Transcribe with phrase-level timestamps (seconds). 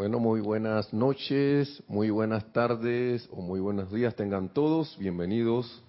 [0.00, 4.96] Bueno, muy buenas noches, muy buenas tardes o muy buenos días tengan todos.
[4.98, 5.82] Bienvenidos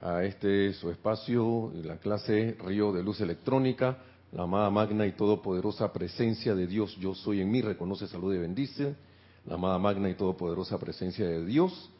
[0.00, 3.98] a este su espacio, la clase Río de Luz Electrónica,
[4.30, 6.96] la amada magna y todopoderosa presencia de Dios.
[7.00, 8.94] Yo soy en mí, reconoce, salud y bendice.
[9.44, 11.90] La amada magna y todopoderosa presencia de Dios.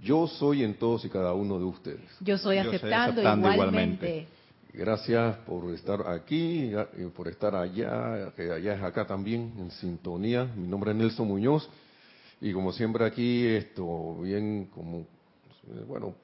[0.00, 2.08] Yo soy en todos y cada uno de ustedes.
[2.20, 4.28] Yo soy aceptando, igualmente.
[4.76, 10.44] Gracias por estar aquí y por estar allá, que allá es acá también, en sintonía.
[10.44, 11.66] Mi nombre es Nelson Muñoz
[12.42, 15.06] y como siempre aquí, esto bien como,
[15.88, 16.14] bueno,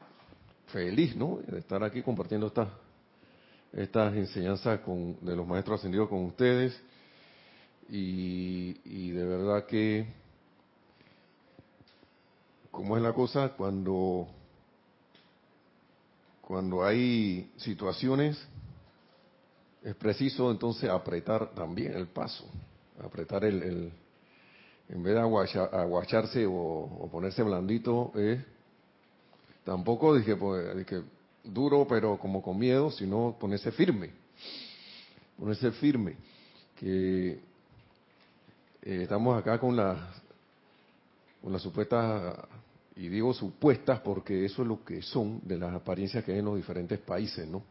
[0.66, 1.38] feliz, ¿no?
[1.46, 2.68] De estar aquí compartiendo estas
[3.72, 6.78] estas enseñanzas de los maestros ascendidos con ustedes
[7.88, 10.05] y, y de verdad que,
[12.70, 14.28] como es la cosa, cuando
[16.52, 18.38] cuando hay situaciones,
[19.83, 22.45] es preciso entonces apretar también el paso,
[23.02, 23.91] apretar el,
[24.87, 28.39] en vez de aguacharse o, ponerse blandito, es
[29.64, 31.00] tampoco dije, pues, dije
[31.42, 34.11] duro pero como con miedo, sino ponerse firme,
[35.39, 36.16] ponerse firme,
[36.77, 37.31] que
[38.83, 39.98] eh, estamos acá con las
[41.41, 42.37] con las supuestas
[42.96, 46.44] y digo supuestas porque eso es lo que son de las apariencias que hay en
[46.44, 47.62] los diferentes países, ¿no?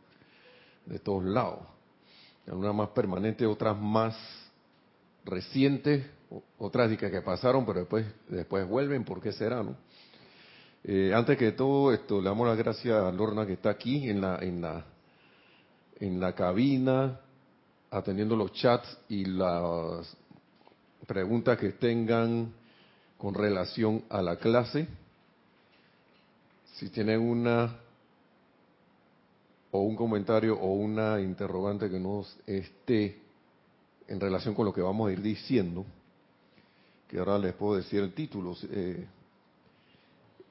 [0.85, 1.59] De todos lados.
[2.47, 4.15] Algunas más permanentes, otras más
[5.23, 6.05] recientes,
[6.57, 9.75] otras que pasaron, pero después, después vuelven, ¿por qué será, no?
[10.83, 14.19] Eh, antes que todo esto, le damos las gracias a Lorna que está aquí en
[14.19, 14.83] la, en la,
[15.99, 17.19] en la cabina,
[17.91, 20.17] atendiendo los chats y las
[21.05, 22.51] preguntas que tengan
[23.17, 24.87] con relación a la clase.
[26.73, 27.77] Si tienen una
[29.71, 33.17] o un comentario o una interrogante que nos esté
[34.07, 35.85] en relación con lo que vamos a ir diciendo,
[37.07, 39.05] que ahora les puedo decir el título, eh,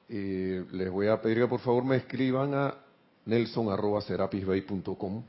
[0.09, 2.75] eh, les voy a pedir que por favor me escriban a
[3.25, 5.23] nelson.serapisbay.com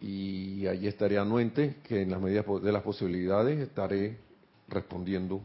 [0.00, 4.18] y allí estaré anuente que en las medidas de las posibilidades estaré
[4.68, 5.40] respondiendo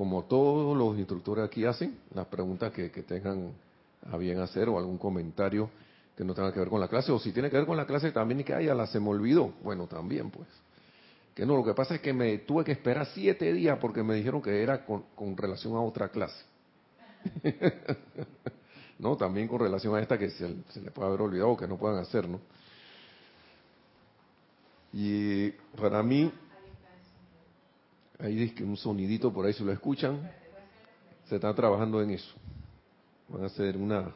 [0.00, 3.52] como todos los instructores aquí hacen, las preguntas que, tengan
[4.10, 5.68] a bien hacer o algún comentario
[6.16, 7.84] que no tenga que ver con la clase, o si tiene que ver con la
[7.84, 10.48] clase también y que haya la se me olvidó, bueno, también pues.
[11.34, 14.14] Que no, lo que pasa es que me tuve que esperar siete días porque me
[14.14, 15.04] dijeron que era con,
[15.36, 16.46] relación a otra clase.
[18.98, 21.68] no, también con relación a esta que se, se le puede haber olvidado o que
[21.68, 22.40] no puedan hacer, ¿no?
[24.94, 26.32] Y para mí,
[28.22, 30.30] Ahí dice que un sonidito por ahí, si lo escuchan,
[31.28, 32.34] se está trabajando en eso.
[33.28, 34.14] Van a hacer una,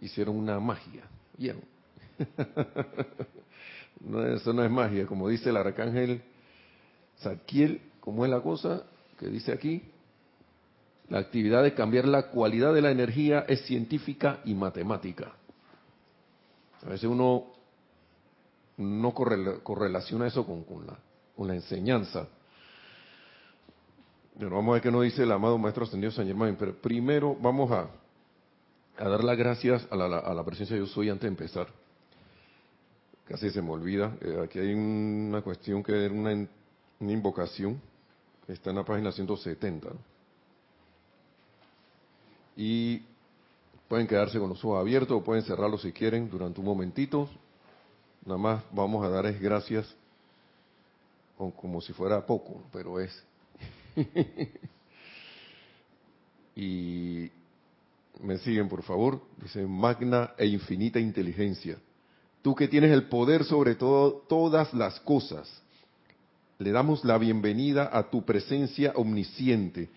[0.00, 1.04] hicieron una magia.
[1.38, 1.60] Bien.
[4.00, 6.22] no, eso no es magia, como dice el arcángel
[7.20, 8.84] Zadkiel, como es la cosa
[9.18, 9.82] que dice aquí,
[11.08, 15.32] la actividad de cambiar la cualidad de la energía es científica y matemática.
[16.84, 17.46] A veces uno
[18.76, 22.28] no correlaciona eso con, con la enseñanza.
[24.38, 27.34] Bueno, vamos a ver qué nos dice el amado Maestro Ascendido San Germán, pero primero
[27.40, 27.88] vamos a,
[28.98, 31.68] dar las gracias a la, presencia de Yo Soy antes de empezar.
[33.26, 34.14] Casi se me olvida.
[34.20, 36.46] Eh, aquí hay una cuestión que es una,
[37.00, 37.80] invocación
[38.46, 39.88] que está en la página 170.
[42.58, 43.00] Y
[43.88, 47.26] pueden quedarse con los ojos abiertos o pueden cerrarlos si quieren durante un momentito.
[48.26, 49.96] Nada más vamos a dar gracias
[51.38, 53.24] como si fuera poco, pero es
[56.56, 57.30] y
[58.22, 59.20] me siguen, por favor.
[59.42, 61.78] Dice, magna e infinita inteligencia.
[62.42, 65.62] Tú que tienes el poder sobre todo, todas las cosas.
[66.58, 69.90] Le damos la bienvenida a tu presencia omnisciente,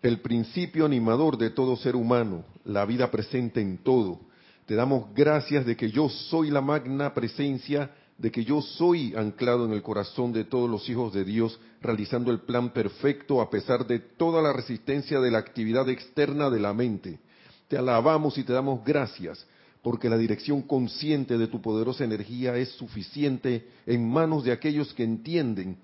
[0.00, 4.20] el principio animador de todo ser humano, la vida presente en todo.
[4.66, 9.64] Te damos gracias de que yo soy la magna presencia de que yo soy anclado
[9.64, 13.86] en el corazón de todos los hijos de Dios, realizando el plan perfecto a pesar
[13.86, 17.20] de toda la resistencia de la actividad externa de la mente.
[17.68, 19.46] Te alabamos y te damos gracias,
[19.82, 25.04] porque la dirección consciente de tu poderosa energía es suficiente en manos de aquellos que
[25.04, 25.78] entienden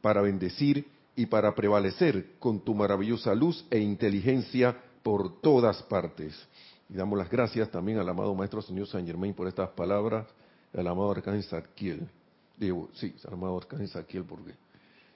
[0.00, 6.34] para bendecir y para prevalecer con tu maravillosa luz e inteligencia por todas partes.
[6.88, 10.26] Y damos las gracias también al amado Maestro Señor San Germain por estas palabras
[10.72, 12.08] el amado Arcángel Zadkiel.
[12.56, 14.54] Digo, sí, el amado Arcángel Zadkiel, porque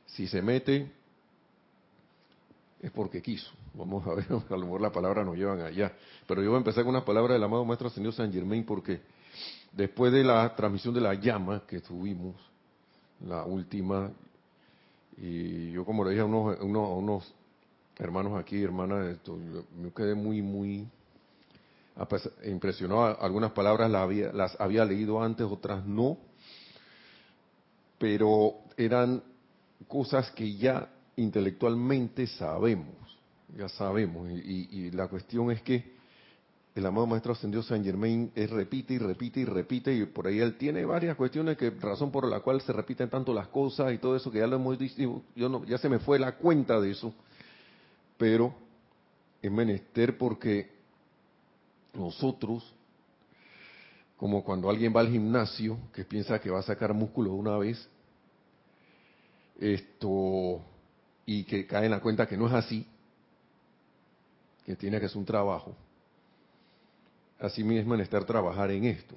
[0.06, 0.91] si se mete
[2.81, 3.50] es porque quiso.
[3.75, 5.93] Vamos a ver, a lo mejor la palabra nos llevan allá.
[6.26, 9.00] Pero yo voy a empezar con una palabra del amado Maestro Señor San Germain, porque
[9.73, 12.35] después de la transmisión de la llama que tuvimos,
[13.26, 14.11] la última,
[15.19, 17.35] y le dije a unos, unos,
[17.99, 19.19] hermanos aquí, hermanas,
[19.79, 20.88] me quedé muy, muy
[22.44, 23.20] impresionado.
[23.20, 26.19] Algunas palabras las había, las había leído antes, otras no,
[27.98, 29.22] pero eran
[29.87, 33.19] cosas que ya intelectualmente sabemos,
[33.56, 34.31] ya sabemos.
[34.31, 35.98] Y, la cuestión es que
[36.75, 40.38] el amado Maestro Ascendido San Germain es, repite y repite y repite, y por ahí
[40.38, 43.98] él tiene varias cuestiones que razón por la cual se repiten tanto las cosas y
[43.98, 46.81] todo eso, que ya lo hemos dicho, yo no, ya se me fue la cuenta
[46.81, 47.12] de eso,
[48.16, 48.54] pero
[49.42, 50.80] es menester porque
[51.94, 52.75] nosotros,
[54.16, 57.56] como cuando alguien va al gimnasio, que piensa que va a sacar músculo de una
[57.56, 57.88] vez,
[59.58, 60.60] esto,
[61.26, 62.87] y que cae en la cuenta que no es así,
[64.64, 65.75] que tiene que ser un trabajo.
[67.38, 69.14] Así mismo en estar trabajar en esto.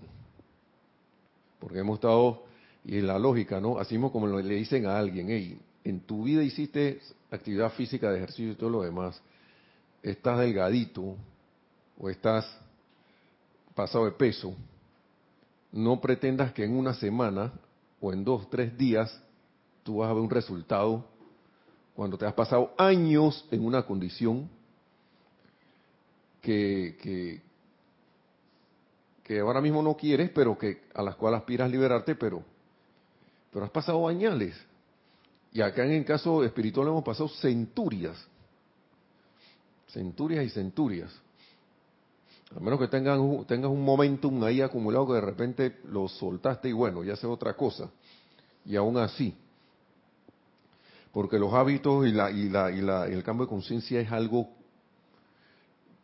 [1.60, 2.44] Porque hemos estado,
[2.86, 3.78] y en la lógica, ¿no?
[3.78, 8.52] Así como le dicen a alguien, hey, en tu vida hiciste actividad física de ejercicio
[8.52, 9.22] y todo lo demás,
[10.02, 11.16] estás delgadito
[11.98, 12.46] o estás
[13.74, 14.56] pasado de peso,
[15.72, 17.52] no pretendas que en una semana
[18.00, 19.22] o en dos, tres días
[19.84, 21.06] tú vas a ver un resultado
[21.96, 24.50] cuando te has pasado años en una condición
[26.42, 27.42] que, que,
[29.24, 32.44] que ahora mismo no quieres, pero que a las cuales aspiras liberarte, pero,
[33.52, 34.56] pero has pasado bañales.
[35.54, 38.18] Y acá en el caso espiritual hemos pasado centurias,
[39.88, 41.12] centurias y centurias.
[42.56, 46.74] A menos que tengas, tengas un momentum ahí acumulado que de repente lo soltaste y
[46.74, 47.90] bueno, ya sea otra cosa.
[48.66, 49.36] Y aún así,
[51.12, 54.50] porque los hábitos y, la, y, la, y, la, el cambio de conciencia es algo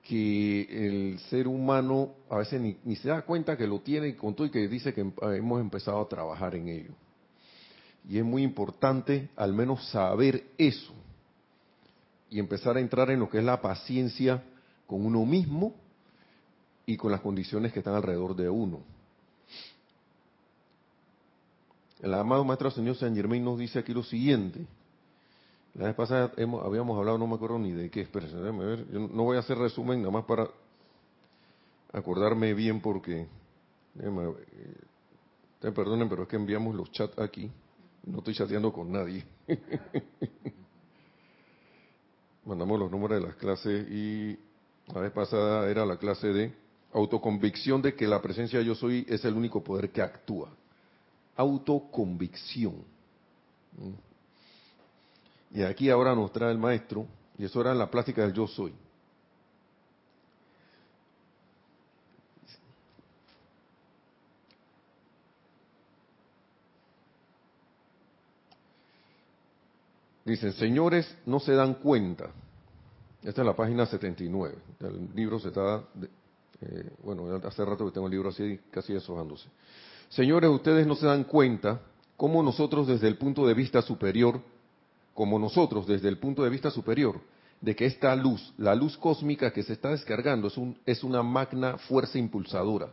[0.03, 4.47] que el ser humano a veces ni, se da cuenta que lo tiene con todo
[4.47, 6.91] y que dice que hemos empezado a trabajar en ello.
[8.07, 10.93] Y es muy importante al menos saber eso
[12.29, 14.43] y empezar a entrar en lo que es la paciencia
[14.87, 15.75] con uno mismo
[16.89, 18.81] y con las condiciones que están alrededor de uno.
[21.99, 24.65] El amado Maestro Señor San Germain nos dice aquí lo siguiente.
[25.75, 28.35] La vez pasada habíamos hablado, no me acuerdo ni de qué, espérense.
[28.91, 30.49] Yo no voy a hacer resumen, nada más para
[31.93, 33.27] acordarme bien porque,
[33.93, 34.33] déjame,
[35.61, 37.51] eh, perdonen, pero es que enviamos los chats aquí.
[38.03, 39.23] No estoy chateando con nadie.
[42.45, 44.39] Mandamos los números de las clases y
[44.91, 49.05] la vez pasada era la clase de Autoconvicción de que la presencia de yo soy
[49.07, 50.49] es el único poder que actúa.
[51.35, 52.75] Autoconvicción.
[53.77, 55.57] ¿Mm?
[55.59, 57.07] Y aquí ahora nos trae el maestro,
[57.37, 58.73] y eso era la plástica del yo soy.
[70.29, 72.29] Dicen, señores, no se dan cuenta.
[73.23, 74.55] Esta es la página 79.
[74.81, 75.83] El libro se está
[76.61, 79.47] eh, bueno, hace rato que tengo el libro así, casi deshojándose.
[80.09, 81.81] Señores, ustedes no se dan cuenta
[82.17, 84.41] cómo nosotros desde el punto de vista superior,
[85.13, 87.21] como nosotros desde el punto de vista superior,
[87.61, 91.23] de que esta luz, la luz cósmica que se está descargando, es, un, es una
[91.23, 92.89] magna fuerza impulsadora.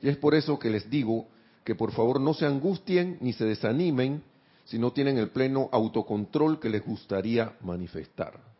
[0.00, 1.26] Y es por eso que les digo
[1.64, 4.22] que por favor no se angustien ni se desanimen
[4.64, 8.53] si no tienen el pleno autocontrol que les gustaría manifestar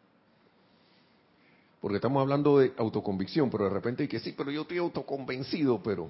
[1.84, 5.82] porque estamos hablando de autoconvicción, pero de repente hay que sí, pero yo estoy autoconvencido,
[5.82, 6.08] pero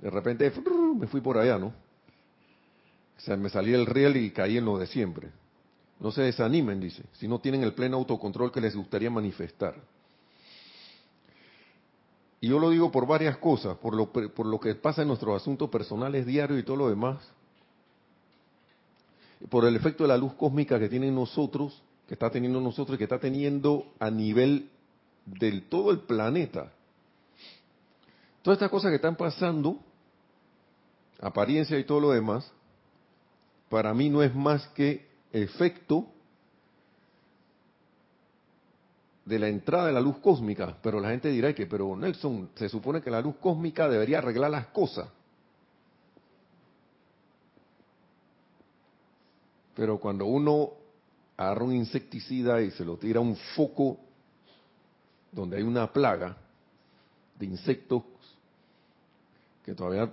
[0.00, 0.52] de repente
[0.98, 1.68] me fui por allá, ¿no?
[1.68, 5.30] O sea, me salí del riel y caí en lo de siempre.
[5.98, 9.76] No se desanimen, dice, si no tienen el pleno autocontrol que les gustaría manifestar.
[12.42, 15.40] Y yo lo digo por varias cosas, por lo, por lo que pasa en nuestros
[15.40, 17.16] asuntos personales diarios y todo lo demás,
[19.48, 22.98] por el efecto de la luz cósmica que tienen nosotros que está teniendo nosotros y
[22.98, 24.70] que está teniendo a nivel
[25.24, 26.72] del todo el planeta.
[28.42, 29.78] Todas estas cosas que están pasando,
[31.20, 32.50] apariencia y todo lo demás,
[33.68, 36.06] para mí no es más que efecto
[39.24, 42.68] de la entrada de la luz cósmica, pero la gente dirá que, pero Nelson, se
[42.68, 45.08] supone que la luz cósmica debería arreglar las cosas.
[49.74, 50.81] Pero cuando uno
[51.42, 53.98] agarra un insecticida y se lo tira a un foco
[55.30, 56.36] donde hay una plaga
[57.38, 58.02] de insectos
[59.64, 60.12] que todavía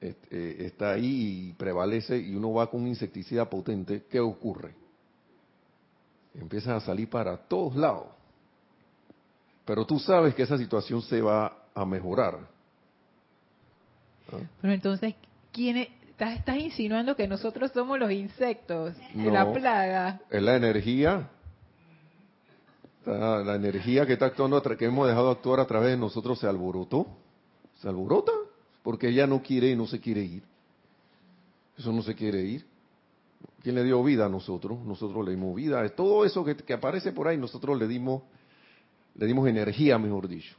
[0.00, 4.74] eh, está ahí y prevalece y uno va con un insecticida potente, ¿qué ocurre?
[6.34, 8.06] Empiezan a salir para todos lados.
[9.64, 12.38] Pero tú sabes que esa situación se va a mejorar.
[14.32, 14.36] ¿Ah?
[14.60, 15.14] Pero entonces,
[15.52, 20.20] ¿quién Estás, insinuando que nosotros somos los insectos de la plaga.
[20.28, 21.30] Es la energía.
[23.06, 27.06] La, energía que está actuando, que hemos dejado actuar a través de nosotros se alborotó.
[27.76, 28.32] Se alborota
[28.82, 30.42] porque ella no quiere y no se quiere ir.
[31.76, 32.66] Eso no se quiere ir.
[33.62, 34.80] ¿Quién le dio vida a nosotros?
[34.84, 35.88] Nosotros le dimos vida.
[35.90, 38.22] Todo eso que, que aparece por ahí, nosotros le dimos,
[39.14, 40.56] le dimos energía, mejor dicho.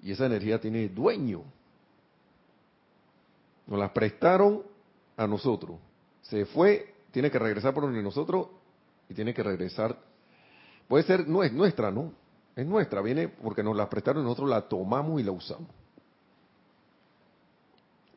[0.00, 1.42] Y esa energía tiene dueño.
[3.70, 4.64] Nos la prestaron
[5.16, 5.78] a nosotros.
[6.22, 8.48] Se fue, tiene que regresar por donde nosotros
[9.08, 9.96] y tiene que regresar.
[10.88, 12.12] Puede ser, no es nuestra, ¿no?
[12.56, 15.68] Es nuestra, viene porque nos la prestaron nosotros la tomamos y la usamos.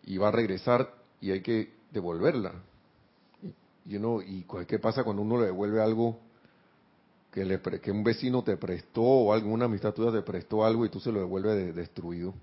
[0.05, 0.91] Y va a regresar
[1.21, 2.53] y hay que devolverla.
[3.85, 6.17] Y, uno, y qué pasa cuando uno le devuelve algo
[7.31, 10.89] que, le, que un vecino te prestó o alguna amistad tuya te prestó algo y
[10.89, 12.33] tú se lo devuelves destruido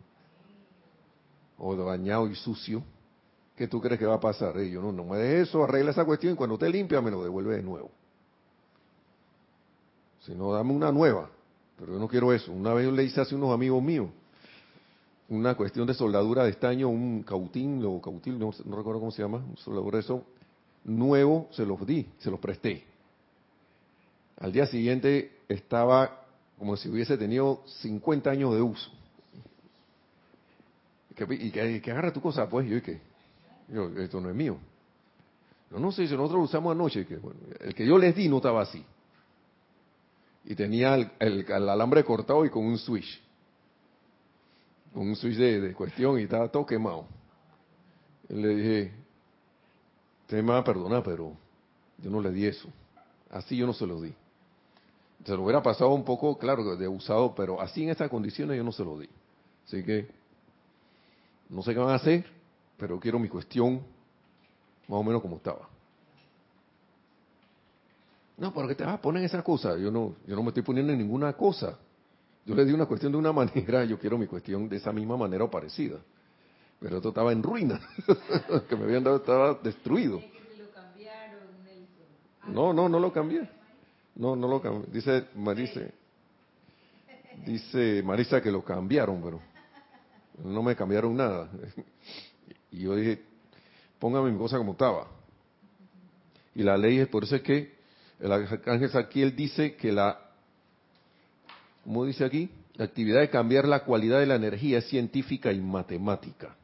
[1.59, 2.83] o dañado y sucio,
[3.61, 4.59] ¿qué tú crees que va a pasar?
[4.63, 7.11] Y yo no, no me dejes eso, arregla esa cuestión y cuando te limpia me
[7.11, 7.91] lo devuelve de nuevo.
[10.21, 11.29] Si no, dame una nueva.
[11.79, 12.51] Pero yo no quiero eso.
[12.51, 14.09] Una vez yo le hice hace unos amigos míos
[15.29, 19.39] una cuestión de soldadura de estaño, un cautín, o cautil, no, recuerdo cómo se llama,
[19.39, 20.25] un soldadura eso,
[20.83, 22.83] nuevo, se los di, se los presté.
[24.39, 26.25] Al día siguiente estaba
[26.59, 28.91] como si hubiese tenido 50 años de uso.
[31.11, 33.01] Y que, agarra tu cosa, pues, yo y que,
[33.73, 34.59] yo, esto no es mío.
[35.71, 37.19] No, no sé, si nosotros lo usamos anoche, que,
[37.61, 38.85] el que yo les di no estaba así.
[40.45, 43.23] Y tenía el, alambre cortado y con un switch.
[44.93, 47.07] Con un switch de, cuestión y estaba todo quemado.
[48.29, 48.93] Le dije,
[50.23, 51.37] usted me va a perdonar, pero
[51.99, 52.69] yo no le di eso.
[53.31, 54.13] Así yo no se lo di.
[55.25, 58.65] Se lo hubiera pasado un poco, claro, de usado, pero así en estas condiciones yo
[58.65, 59.09] no se lo di.
[59.67, 60.09] Así que
[61.51, 62.25] no sé qué van a hacer,
[62.81, 63.83] pero quiero mi cuestión
[64.89, 65.69] más o menos como estaba.
[68.39, 69.77] No, ¿por qué te vas a poner esa cosa?
[69.77, 71.79] Yo no, yo no me estoy poniendo en ninguna cosa.
[72.47, 75.19] Yo le di una cuestión de una manera, yo quiero mi cuestión de esa misma
[75.19, 75.99] manera o parecida.
[76.81, 77.79] Pero esto estaba en ruina,
[78.69, 80.23] que me habían dado estaba destruido.
[82.49, 83.47] No, no, no lo cambié.
[84.15, 84.87] No, no lo cambié.
[84.91, 85.83] Dice Marisa,
[87.45, 89.41] dice Marisa que lo cambiaron, pero
[90.43, 91.51] no me cambiaron nada.
[92.73, 93.23] Y yo dije,
[93.99, 95.09] póngame mi cosa como estaba.
[96.55, 97.75] Y la ley es, por eso es que
[98.19, 100.19] el arcángel Saquiel dice que la,
[101.85, 102.51] ¿cómo dice aquí?
[102.75, 106.57] La actividad de cambiar la cualidad de la energía es científica y matemática.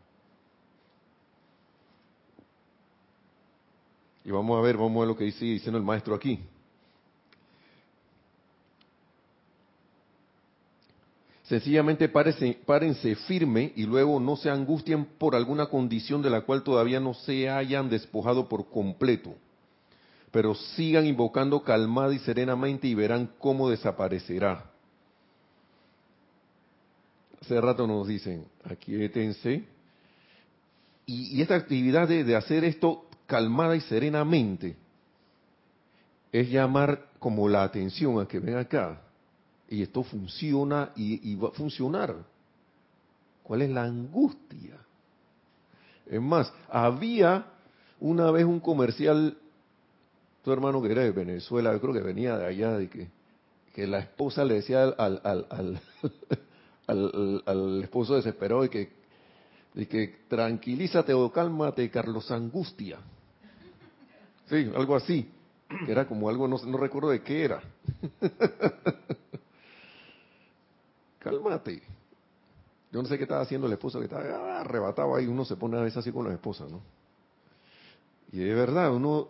[4.24, 6.40] Y vamos a ver, vamos a ver lo que dice diciendo el maestro aquí.
[11.48, 16.98] Sencillamente párense, firme y luego no se angustien por alguna condición de la cual todavía
[16.98, 19.32] no se hayan despojado por completo.
[20.32, 24.68] Pero sigan invocando calmada y serenamente y verán cómo desaparecerá.
[27.40, 29.64] Hace rato nos dicen, aquíétense.
[31.06, 34.74] Y, y esta actividad de, de hacer esto calmada y serenamente
[36.32, 39.05] es llamar como la atención a que ven acá
[39.68, 42.14] y esto funciona y, va a funcionar.
[43.42, 44.78] ¿Cuál es la angustia?
[46.06, 47.46] Es más, había
[48.00, 49.36] una vez un comercial,
[50.42, 53.98] tu hermano que era de Venezuela, yo creo que venía de allá, de que, la
[53.98, 55.46] esposa le decía al, al,
[56.86, 58.88] al, al, esposo desesperado de que,
[59.74, 62.98] de que tranquilízate o cálmate, Carlos Angustia.
[64.48, 65.28] Sí, algo así.
[65.84, 67.60] Que era como algo, no, no recuerdo de qué era.
[71.26, 71.82] cálmate.
[72.92, 75.76] Yo no sé qué estaba haciendo el esposo, que estaba arrebatado ahí, uno se pone
[75.76, 76.80] a veces así con la esposa, ¿no?
[78.32, 79.28] Y de verdad, uno,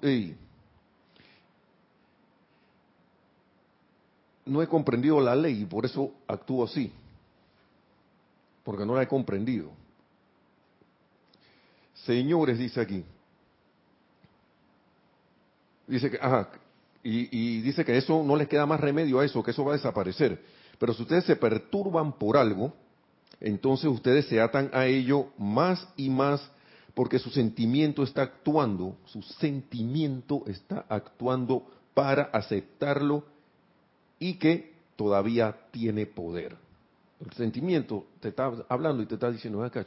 [4.45, 6.93] no he comprendido la ley y por eso actúo así,
[8.63, 9.71] porque no la he comprendido.
[11.95, 13.05] Señores, dice aquí,
[15.87, 16.51] dice que, ajá,
[17.03, 19.73] y, y dice que eso no les queda más remedio a eso, que eso va
[19.73, 20.56] a desaparecer.
[20.79, 22.73] Pero si ustedes se perturban por algo,
[23.41, 26.51] entonces ustedes se atan a ello más y más
[26.97, 33.23] porque su sentimiento está actuando, su sentimiento está actuando para aceptarlo
[34.19, 36.57] y que todavía tiene poder.
[37.21, 39.85] El sentimiento te está hablando y te está diciendo, acá,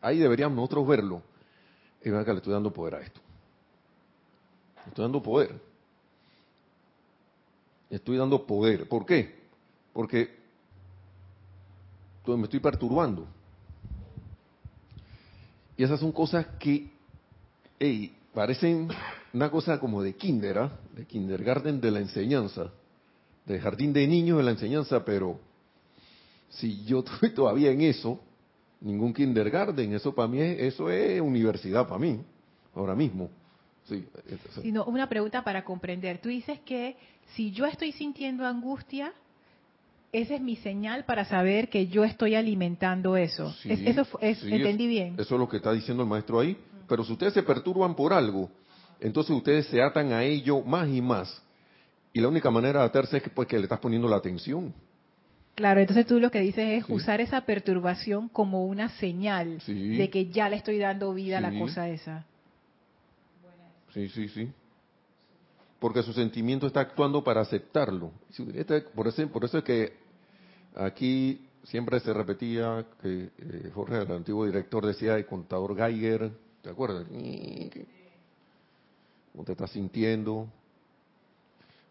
[0.00, 1.22] ahí deberíamos nosotros verlo.
[2.04, 3.20] Y acá, le estoy dando poder a esto.
[4.76, 5.60] Le estoy dando poder.
[7.90, 8.88] Estoy dando poder.
[8.88, 9.41] ¿Por qué?
[9.92, 10.42] Porque
[12.26, 13.26] me estoy perturbando.
[15.76, 16.90] Y esas son cosas que
[17.78, 18.88] hey, parecen
[19.32, 20.78] una cosa como de kinder, ¿ah?
[20.94, 22.70] de kindergarten de la enseñanza,
[23.46, 25.40] de jardín de niños de la enseñanza, pero
[26.48, 28.20] si yo estoy todavía en eso,
[28.80, 32.20] ningún kindergarten, eso para mí es, eso es universidad para mí,
[32.74, 33.30] ahora mismo.
[33.84, 34.06] Sí,
[34.62, 36.18] Sino una pregunta para comprender.
[36.18, 36.96] Tú dices que
[37.34, 39.12] si yo estoy sintiendo angustia,
[40.12, 43.54] esa es mi señal para saber que yo estoy alimentando eso.
[43.64, 45.14] eso es, entendí bien.
[45.18, 46.56] Eso es lo que está diciendo el maestro ahí.
[46.86, 48.50] Pero si ustedes se perturban por algo,
[49.00, 51.42] entonces ustedes se atan a ello más y más.
[52.12, 54.74] Y la única manera de atarse es que, pues, que le estás poniendo la atención.
[55.54, 60.26] Claro, entonces tú lo que dices es usar esa perturbación como una señal de que
[60.26, 62.26] ya le estoy dando vida a la cosa esa.
[63.94, 64.50] Sí, sí, sí.
[65.78, 68.12] Porque su sentimiento está actuando para aceptarlo.
[68.94, 70.01] Por eso, por eso es que
[70.74, 76.30] aquí siempre se repetía que eh, Jorge, el antiguo director, decía el contador Geiger,
[76.62, 77.06] ¿te acuerdas?
[79.32, 80.48] ¿Cómo te estás sintiendo?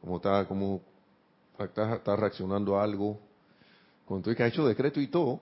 [0.02, 0.82] ¿Cómo está, cómo
[1.58, 3.20] estás, reaccionando a algo?
[4.06, 5.40] Cuando tú que ha hecho decreto y todo.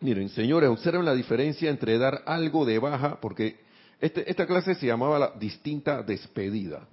[0.00, 3.60] Miren, señores, observen la diferencia entre dar algo de baja, porque
[4.00, 6.86] este, esta clase se llamaba la distinta despedida.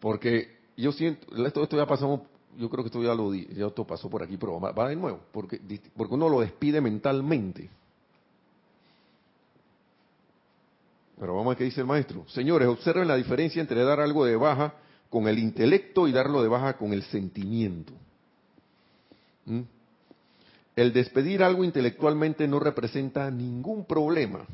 [0.00, 2.20] Porque yo siento, esto, ya pasamos,
[2.58, 4.96] yo creo que esto ya lo di, ya esto pasó por aquí, pero va, de
[4.96, 5.60] nuevo, porque,
[5.96, 7.70] porque uno lo despide mentalmente.
[11.18, 12.24] Pero vamos a ver qué dice el maestro.
[12.28, 14.74] Señores, observen la diferencia entre dar algo de baja
[15.08, 17.92] con el intelecto y darlo de baja con el sentimiento.
[19.46, 19.60] ¿Mm?
[20.74, 24.44] El despedir algo intelectualmente no representa ningún problema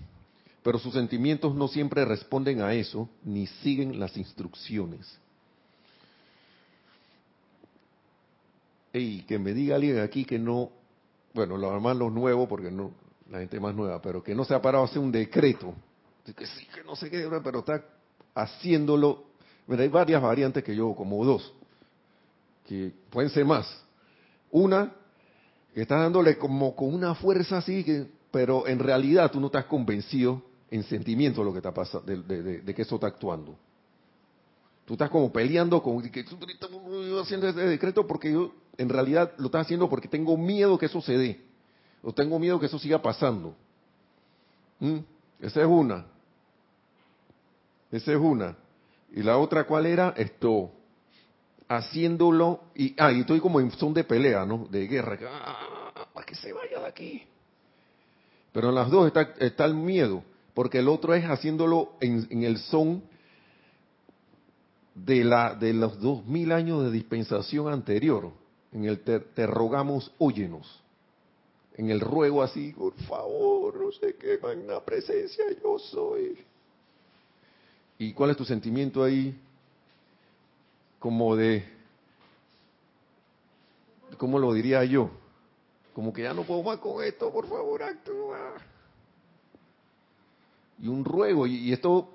[0.63, 5.19] pero sus sentimientos no siempre responden a eso ni siguen las instrucciones.
[8.93, 10.71] Y que me diga alguien aquí que no,
[11.35, 12.93] bueno, lo demás los nuevos, porque no,
[13.31, 15.75] la gente más nueva, pero que no se ha parado a hacer un decreto,
[16.37, 17.85] que sí, que no sé qué, pero está
[18.35, 19.25] haciéndolo.
[19.67, 21.53] Mira, hay varias variantes que yo, como dos,
[22.67, 23.67] que pueden ser más.
[24.51, 24.93] Una,
[25.75, 29.65] que está dándole como con una fuerza así, que, pero en realidad tú no estás
[29.67, 33.57] convencido en sentimiento lo que está pasando, de, que eso está actuando.
[34.85, 36.25] Tú estás como peleando con que
[37.21, 41.01] haciendo ese decreto porque yo en realidad lo estás haciendo porque tengo miedo que eso
[41.01, 41.41] se dé.
[42.03, 43.55] O tengo miedo que eso siga pasando.
[44.79, 44.99] ¿Mm?
[45.41, 46.07] Esa es una.
[47.91, 48.57] Esa es una.
[49.13, 50.15] Y la otra, ¿cuál era?
[50.17, 50.71] Esto.
[51.69, 52.63] Haciéndolo.
[52.75, 54.67] Y, ah, y estoy como en son de pelea, ¿no?
[54.71, 55.19] De guerra.
[55.29, 57.23] Ah, para que se vaya de aquí.
[58.53, 62.59] Pero en las dos está, está el miedo porque el otro es haciéndolo en, el
[62.59, 63.03] son
[64.95, 68.33] de, la, de los dos mil años de dispensación anterior.
[68.73, 70.83] En el te, rogamos, óyenos.
[71.75, 76.39] En el ruego así, por favor, no sé qué, magna presencia yo soy.
[77.99, 79.39] ¿Y cuál es tu sentimiento ahí?
[80.99, 81.65] Como de,
[84.19, 85.11] ¿cómo lo diría yo?
[85.95, 88.55] Como que ya no puedo más con esto, por favor, actúa
[90.83, 92.09] y un ruego, y, esto,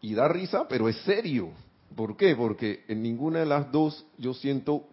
[0.00, 1.50] y da risa, pero es serio.
[1.94, 2.36] ¿Por qué?
[2.36, 4.84] Porque en ninguna de las dos yo siento,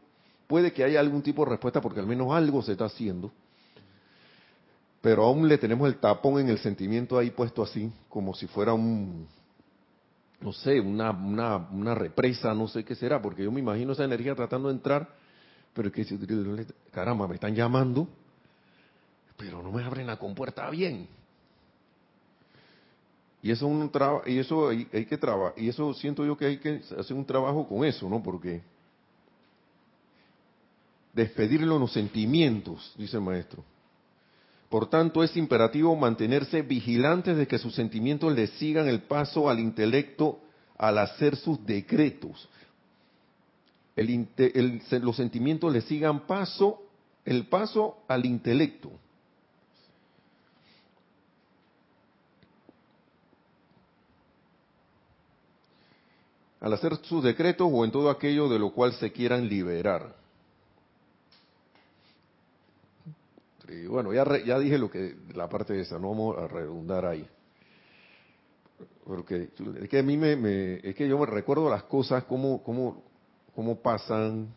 [0.54, 3.32] puede que haya algún tipo de respuesta, porque al menos algo se está haciendo,
[5.02, 8.72] pero aún le tenemos el tapón en el sentimiento ahí puesto así, como si fuera
[8.72, 9.28] un,
[10.40, 14.04] no sé, una, una, una represa, no sé qué será, porque yo me imagino esa
[14.04, 15.10] energía tratando de entrar,
[15.74, 16.06] pero que
[16.92, 18.08] caramba, me están llamando,
[19.36, 21.08] pero no me abren la compuerta bien.
[23.42, 23.90] Y eso un
[24.28, 27.68] y eso hay, que trabajar, y eso siento yo que hay que hacer un trabajo
[27.68, 28.22] con eso, ¿no?
[28.22, 28.62] Porque
[31.14, 33.64] despedirlo en los sentimientos, dice el maestro.
[34.70, 39.60] Por tanto, es imperativo mantenerse vigilantes de que sus sentimientos le sigan el paso al
[39.60, 40.40] intelecto
[40.78, 42.50] al hacer sus decretos.
[43.96, 46.82] los sentimientos le sigan paso,
[47.24, 48.92] el paso al intelecto.
[56.60, 60.23] al hacer sus decretos o en todo aquello de lo cual se quieran liberar.
[63.74, 67.06] Y bueno, ya, ya dije lo que la parte de esa, no vamos a redundar
[67.06, 67.28] ahí.
[69.06, 69.50] Porque
[69.82, 73.04] es que a mí me, es que yo me recuerdo las cosas, cómo, cómo,
[73.56, 74.54] cómo pasan,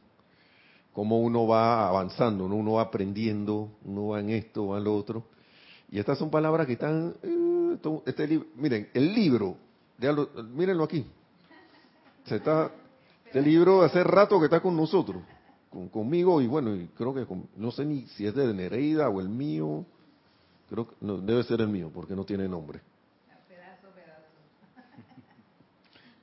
[0.93, 5.25] cómo uno va avanzando, uno va aprendiendo, uno va en esto, va en lo otro.
[5.91, 9.57] Y estas son palabras que están, eh, este, miren, el libro,
[10.55, 11.07] mírenlo aquí,
[12.25, 12.71] se está,
[13.25, 15.23] este libro hace rato que está con nosotros.
[15.91, 19.29] Conmigo y bueno, y creo que no sé ni si es de Nereida o el
[19.29, 19.85] mío,
[20.69, 22.81] creo que no, debe ser el mío porque no tiene nombre.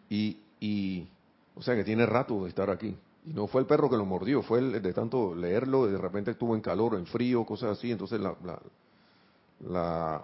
[0.10, 1.08] Y, y,
[1.56, 2.96] o sea que tiene rato de estar aquí.
[3.26, 6.32] Y no fue el perro que lo mordió, fue el de tanto leerlo, de repente
[6.32, 10.22] estuvo en calor, en frío, cosas así, entonces la, la,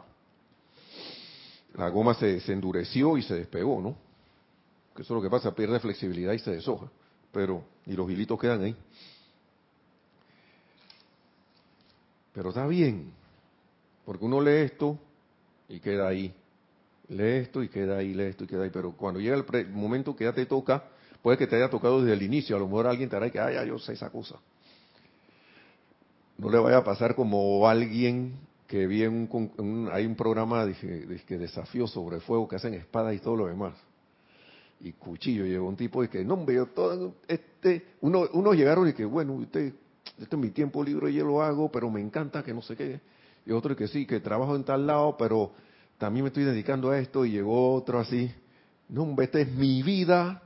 [1.75, 3.95] la, goma se, se endureció y se despegó, ¿no?
[4.95, 6.89] Que eso es lo que pasa, pierde flexibilidad y se deshoja
[7.31, 8.75] pero y los hilitos quedan ahí.
[12.33, 13.11] Pero está bien,
[14.05, 14.97] porque uno lee esto
[15.67, 16.33] y queda ahí.
[17.09, 18.69] Lee esto y queda ahí, lee esto y queda ahí.
[18.71, 20.83] Pero cuando llega el, momento que ya te toca,
[21.21, 22.55] puede que te haya tocado desde el inicio.
[22.55, 24.35] A lo mejor alguien te hará que, ah, ya yo sé esa cosa.
[26.37, 28.33] No le vaya a pasar como alguien
[28.67, 33.15] que vi en un, hay un programa de, de, desafío sobre fuego que hacen espadas
[33.15, 33.73] y todo lo demás
[34.81, 35.45] y cuchillo.
[35.45, 39.05] Llegó un tipo y que, no, hombre, yo todo, este, uno, unos llegaron y que,
[39.05, 39.73] bueno, usted,
[40.17, 42.75] este es mi tiempo libre y yo lo hago, pero me encanta que no sé
[42.75, 42.99] qué.
[43.45, 45.51] Y otro que sí, que trabajo en tal lado, pero
[45.97, 47.25] también me estoy dedicando a esto.
[47.25, 48.31] Y llegó otro así,
[48.87, 50.41] no, hombre, esta es mi vida.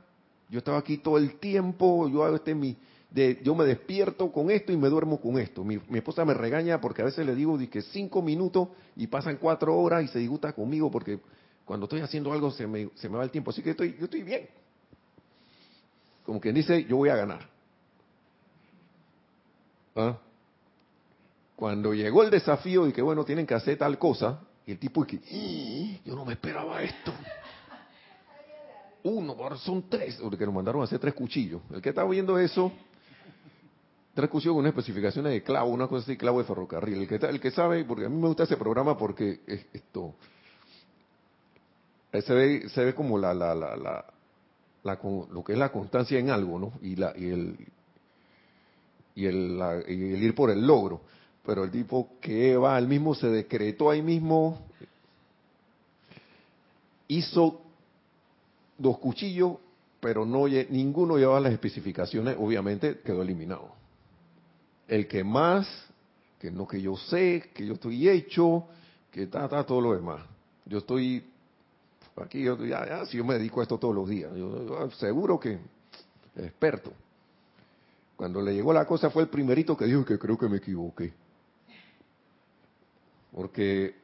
[0.50, 2.76] Yo estaba aquí todo el tiempo, yo hago este mi,
[3.10, 5.64] de, yo me despierto con esto y me duermo con esto.
[5.64, 9.38] Mi, mi, esposa me regaña porque a veces le digo que cinco minutos y pasan
[9.40, 11.20] cuatro horas y se disgusta conmigo porque
[11.64, 14.04] cuando estoy haciendo algo se me, se me va el tiempo, así que estoy, yo
[14.04, 14.48] estoy bien.
[16.24, 17.53] Como quien dice, yo voy a ganar.
[19.94, 20.18] ¿Ah?
[21.56, 25.04] Cuando llegó el desafío y que bueno, tienen que hacer tal cosa, y el tipo
[25.04, 25.20] que,
[26.04, 27.12] yo no me esperaba esto.
[29.04, 31.60] Uno, ahora son tres, porque nos mandaron a hacer tres cuchillos.
[31.72, 32.72] El que está viendo eso,
[34.14, 37.02] tres cuchillos con unas especificaciones de clavo, una cosa así, clavo de ferrocarril.
[37.02, 39.40] El que, el que sabe, porque a mí me gusta ese programa porque
[39.72, 40.14] esto,
[42.12, 44.04] se ve, se ve como la, la, la, la,
[45.30, 46.72] lo que es la constancia en algo, ¿no?
[46.80, 47.58] Y, la, y, el,
[49.14, 51.02] y, el, el ir por el logro.
[51.44, 54.66] Pero el tipo que va, al mismo se decretó ahí mismo,
[57.08, 57.60] hizo
[58.78, 59.56] dos cuchillos,
[60.00, 63.72] pero no ninguno llevaba las especificaciones, obviamente quedó eliminado.
[64.88, 65.66] El que más,
[66.38, 68.64] que no que yo sé, que yo estoy hecho,
[69.10, 70.22] que está, está todo lo demás.
[70.66, 71.24] Yo estoy
[72.16, 75.58] Aquí yo, ya, si yo me dedico a esto todos los días, yo, seguro que
[76.36, 76.92] experto.
[78.16, 81.12] Cuando le llegó la cosa fue el primerito que dijo que creo que me equivoqué.
[83.32, 83.96] Porque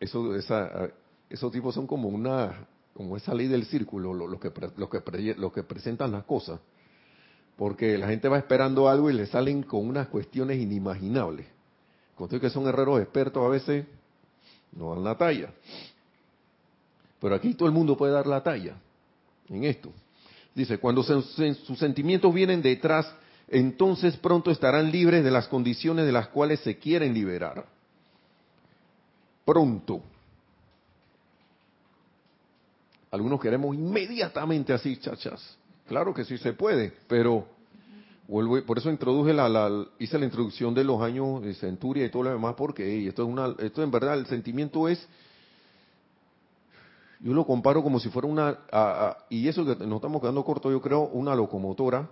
[0.00, 0.90] eso, esa,
[1.30, 5.52] esos tipos son como una, como esa ley del círculo, los que, los que, los
[5.52, 6.60] que presentan las cosas.
[7.56, 11.46] Porque la gente va esperando algo y le salen con unas cuestiones inimaginables.
[12.16, 13.86] Con que son herreros expertos a veces
[14.72, 15.52] no dan la talla.
[17.20, 18.76] Pero aquí todo el mundo puede dar la talla
[19.48, 19.90] en esto.
[20.54, 23.12] Dice, cuando sus sentimientos vienen detrás,
[23.54, 27.64] entonces pronto estarán libres de las condiciones de las cuales se quieren liberar.
[29.44, 30.02] Pronto.
[33.12, 35.56] Algunos queremos inmediatamente así, chachas.
[35.86, 37.46] Claro que sí se puede, pero
[38.26, 42.24] vuelvo, por eso introduje la, hice la introducción de los años de Centuria y todo
[42.24, 45.06] lo demás, porque esto es una, esto en verdad el sentimiento es
[47.20, 48.58] yo lo comparo como si fuera una,
[49.30, 52.08] y eso que nos estamos quedando corto, yo creo, una locomotora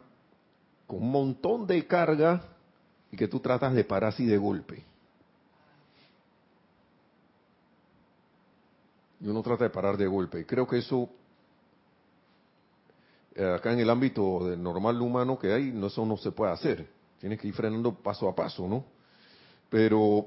[0.96, 2.42] un montón de carga
[3.11, 4.85] y que tú tratas de parar así de golpe.
[9.20, 10.44] Y uno trata de parar de golpe.
[10.44, 11.09] Creo que eso,
[13.35, 16.52] eh, acá en el ámbito del normal humano que hay, no, eso no se puede
[16.52, 16.88] hacer.
[17.20, 18.85] Tienes que ir frenando paso a paso, ¿no?
[19.70, 20.26] Pero,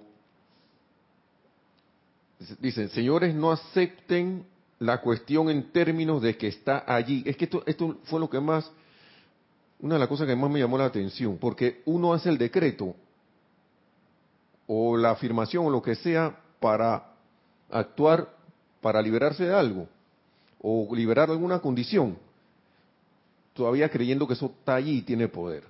[2.60, 4.46] dicen, señores, no acepten
[4.80, 7.22] la cuestión en términos de que está allí.
[7.26, 8.72] Es que esto, esto fue lo que más,
[9.80, 12.96] una de las cosas que más me llamó la atención, porque uno hace el decreto
[14.68, 17.14] o la afirmación o lo que sea para
[17.70, 18.34] actuar,
[18.82, 19.88] para liberarse de algo
[20.62, 22.18] o liberar alguna condición,
[23.54, 25.64] todavía creyendo que eso está allí y tiene poder.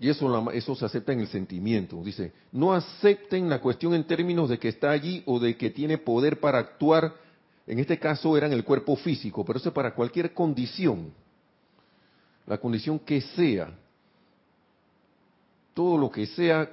[0.00, 2.00] Y eso, eso se acepta en el sentimiento.
[2.04, 5.98] Dice, no acepten la cuestión en términos de que está allí o de que tiene
[5.98, 7.14] poder para actuar.
[7.68, 11.12] En este caso era en el cuerpo físico, pero eso es para cualquier condición.
[12.46, 13.72] La condición que sea.
[15.74, 16.68] Todo lo que sea.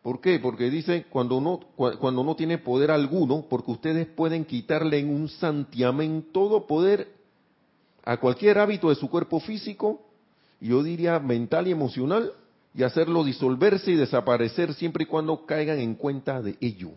[0.00, 0.38] ¿Por qué?
[0.38, 1.60] Porque dice, cuando no,
[1.98, 7.12] cuando no tiene poder alguno, porque ustedes pueden quitarle en un santiamén todo poder
[8.04, 10.00] a cualquier hábito de su cuerpo físico
[10.64, 12.32] yo diría mental y emocional,
[12.74, 16.92] y hacerlo disolverse y desaparecer siempre y cuando caigan en cuenta de ello.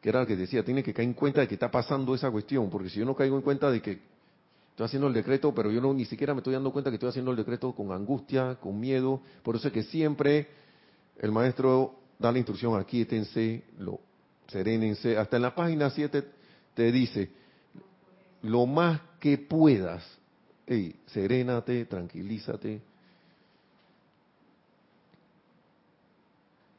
[0.00, 2.30] Que era lo que decía, tiene que caer en cuenta de que está pasando esa
[2.30, 4.00] cuestión, porque si yo no caigo en cuenta de que
[4.78, 7.08] Estoy haciendo el decreto, pero yo no ni siquiera me estoy dando cuenta que estoy
[7.08, 9.20] haciendo el decreto con angustia, con miedo.
[9.42, 10.46] Por eso es que siempre
[11.18, 13.98] el maestro da la instrucción, aquíétense, lo,
[14.46, 15.18] serénense.
[15.18, 16.24] Hasta en la página 7
[16.74, 17.28] te dice,
[18.42, 20.04] lo más que puedas,
[20.64, 22.80] hey, serénate, tranquilízate,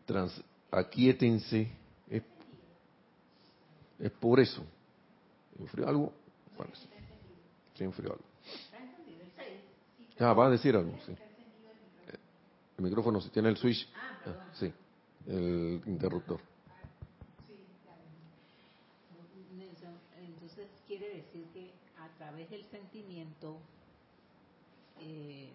[0.05, 1.69] trans, aquíétense.
[3.99, 4.63] Es, por eso.
[5.59, 6.13] ¿Enfrió algo?
[6.57, 8.23] Bueno, sí, enfrió algo.
[10.19, 11.15] Ah, va a decir algo, sí.
[12.77, 13.87] El micrófono, si tiene el switch.
[14.25, 14.71] Ah, sí,
[15.27, 16.41] el interruptor.
[20.17, 23.57] Entonces quiere decir que a través del sentimiento
[24.99, 25.49] eh,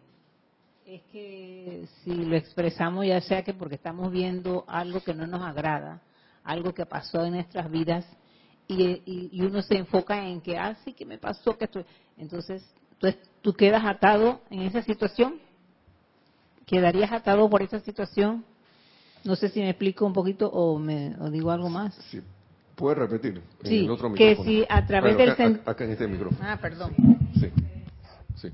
[0.86, 5.42] es que si lo expresamos ya sea que porque estamos viendo algo que no nos
[5.42, 6.00] agrada,
[6.42, 8.06] algo que pasó en nuestras vidas
[8.66, 11.84] y, y, uno se enfoca en que, ah, sí, que me pasó, que estoy...
[12.16, 12.64] Entonces,
[12.98, 13.08] tú,
[13.42, 15.38] tú quedas atado en esa situación,
[16.66, 18.44] quedarías atado por esa situación.
[19.22, 21.94] No sé si me explico un poquito o, me, o digo algo más.
[22.10, 22.20] Sí,
[22.74, 23.42] puedes repetir.
[23.62, 25.30] En sí, el otro que si a través del...
[25.30, 26.40] Acá, acá, en este micrófono.
[26.42, 26.94] Ah, perdón.
[27.34, 27.50] Sí,
[28.36, 28.48] sí.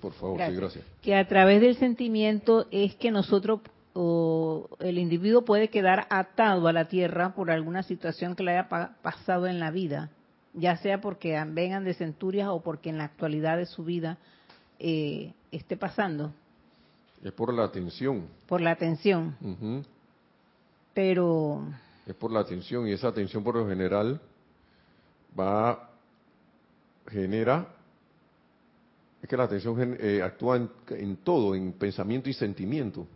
[0.00, 0.54] Por favor, gracias.
[0.54, 0.84] sí, gracias.
[1.02, 3.60] Que a través del sentimiento es que nosotros
[3.94, 8.68] o el individuo puede quedar atado a la tierra por alguna situación que le haya
[9.02, 10.10] pasado en la vida,
[10.52, 14.18] ya sea porque vengan de centurias o porque en la actualidad de su vida
[14.80, 16.32] eh, esté pasando.
[17.22, 18.26] Es por la atención.
[18.46, 19.36] Por la atención.
[20.92, 21.64] Pero...
[22.06, 24.20] Es por la atención y esa atención por lo general
[25.38, 25.88] va,
[27.08, 27.68] genera
[29.22, 33.06] es que la atención eh, actúa en, en, todo, en pensamiento y sentimiento.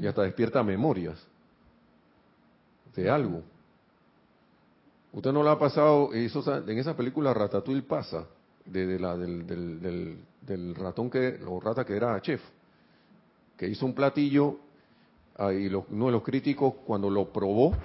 [0.00, 1.16] Y hasta despierta memorias
[2.94, 3.42] de algo.
[5.12, 6.12] ¿Usted no lo ha pasado?
[6.12, 8.26] Eso, en esa película Ratatouille pasa,
[8.64, 12.40] de, la, del, del, del, ratón que, o rata que era chef,
[13.56, 14.58] que hizo un platillo
[15.52, 17.76] y uno de los críticos cuando lo probó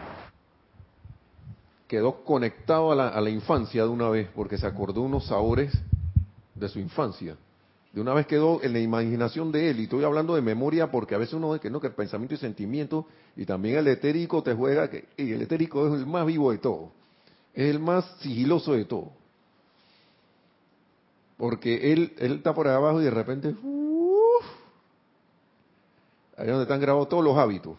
[1.88, 5.73] quedó conectado a la, a la infancia de una vez porque se acordó unos sabores
[6.54, 7.36] de su infancia
[7.91, 11.15] de una vez quedó en la imaginación de él, y estoy hablando de memoria porque
[11.15, 14.43] a veces uno ve que no, que el pensamiento y sentimiento, y también el etérico
[14.43, 16.91] te juega, que y el etérico es el más vivo de todo,
[17.54, 19.12] es el más sigiloso de todo.
[21.38, 23.56] Porque él, él está por ahí abajo y de repente, ahí
[26.38, 27.75] es donde están grabados todos los hábitos.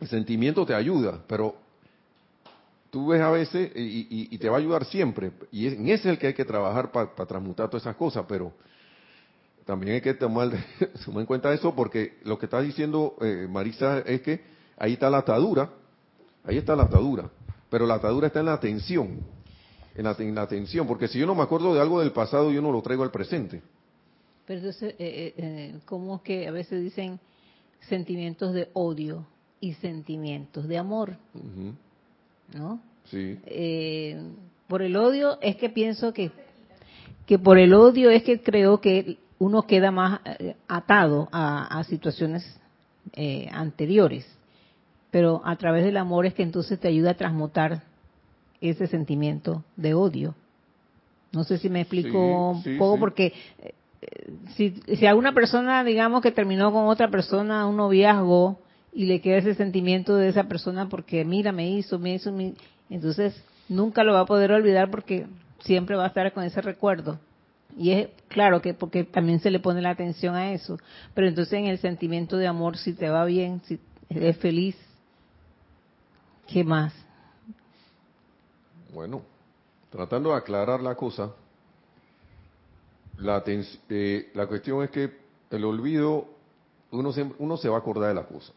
[0.00, 1.65] El sentimiento te ayuda, pero
[2.96, 5.30] tú ves a veces y, te va a ayudar siempre.
[5.52, 8.54] Y en ese es el que hay que trabajar para transmutar todas esas cosas, pero
[9.66, 10.50] también hay que tomar,
[11.06, 14.40] en cuenta eso porque lo que está diciendo eh, Marisa es que
[14.78, 15.68] ahí está la atadura,
[16.42, 17.28] ahí está la atadura,
[17.68, 19.20] pero la atadura está en la atención,
[19.94, 22.50] en la, en la atención, porque si yo no me acuerdo de algo del pasado,
[22.50, 23.60] yo no lo traigo al presente.
[24.46, 27.20] Pero entonces, eh, eh, ¿cómo es que a veces dicen
[27.90, 29.26] sentimientos de odio
[29.60, 31.18] y sentimientos de amor?
[32.54, 32.80] ¿No?
[33.04, 33.38] Sí.
[33.46, 34.20] Eh,
[34.68, 36.30] por el odio es que pienso que,
[37.26, 42.58] que por el odio es que creo que uno queda más eh, atado a, situaciones
[43.12, 44.26] eh, anteriores,
[45.10, 47.82] pero a través del amor es que entonces te ayuda a transmutar
[48.60, 50.34] ese sentimiento de odio.
[51.32, 53.34] No sé si me explico un poco porque
[54.54, 58.58] si, si alguna persona, digamos, que terminó con otra persona un noviazgo,
[58.96, 62.32] y le queda ese sentimiento de esa persona porque mira, me hizo, me hizo,
[62.88, 65.26] entonces nunca lo va a poder olvidar porque
[65.60, 67.18] siempre va a estar con ese recuerdo.
[67.76, 70.78] Y es claro que porque también se le pone la atención a eso,
[71.12, 73.78] pero entonces en el sentimiento de amor, si te va bien, si
[74.08, 74.78] eres feliz,
[76.48, 76.94] ¿qué más?
[78.94, 79.20] Bueno,
[79.90, 81.32] tratando de aclarar la cosa,
[83.18, 85.18] la, eh, cuestión es que
[85.50, 86.28] el olvido,
[86.92, 88.54] uno uno se va a acordar de la cosa.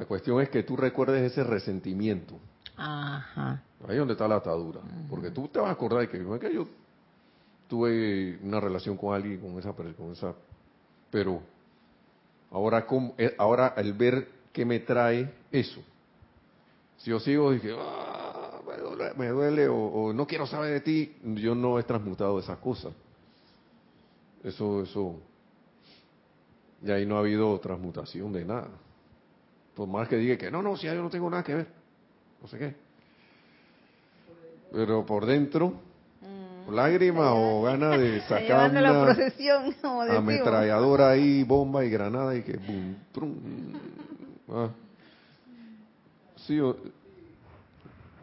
[0.00, 2.34] La cuestión es que tú recuerdes ese resentimiento.
[2.74, 3.62] Ajá.
[3.86, 4.80] Ahí es donde está la atadura.
[5.10, 6.66] Porque tú te vas a acordar de que, que yo
[7.68, 10.34] tuve una relación con alguien, con esa, con esa
[11.10, 11.42] pero
[12.50, 12.86] ahora,
[13.18, 15.82] eh, ahora al ver qué me trae eso,
[16.96, 18.58] si yo sigo dije, ah,
[19.18, 22.94] me duele, o, no quiero saber de ti, yo no he transmutado esas cosas.
[24.42, 25.16] Eso, eso,
[26.82, 28.70] y ahí no ha habido transmutación de nada.
[29.80, 31.66] Por más que diga que no, no, si yo no tengo nada que ver.
[32.42, 32.74] No sé qué.
[34.70, 35.72] Pero por dentro,
[36.20, 36.70] mm.
[36.70, 42.58] lágrima o gana de sacar una la procesión, ametralladora ahí, bomba y granada y que
[42.58, 43.34] boom, trum.
[44.50, 44.68] Ah.
[46.36, 46.60] Sí,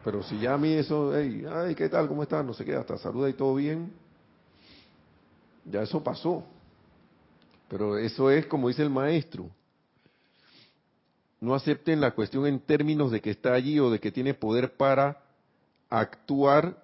[0.04, 2.08] Pero si ya a mí eso, hey, ay, ¿qué tal?
[2.08, 2.46] ¿Cómo estás?
[2.46, 3.92] No sé qué, hasta saluda y todo bien.
[5.66, 6.44] Ya eso pasó.
[7.68, 9.50] Pero eso es como dice el maestro.
[11.40, 14.76] No acepten la cuestión en términos de que está allí o de que tiene poder
[14.76, 15.24] para
[15.90, 16.84] actuar.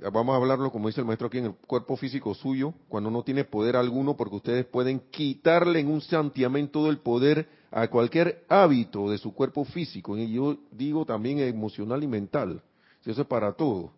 [0.00, 3.22] Vamos a hablarlo como dice el maestro aquí en el cuerpo físico suyo, cuando no
[3.22, 8.44] tiene poder alguno, porque ustedes pueden quitarle en un santiamén todo el poder a cualquier
[8.48, 10.16] hábito de su cuerpo físico.
[10.16, 12.62] Y yo digo también emocional y mental.
[13.04, 13.92] Eso es para todo.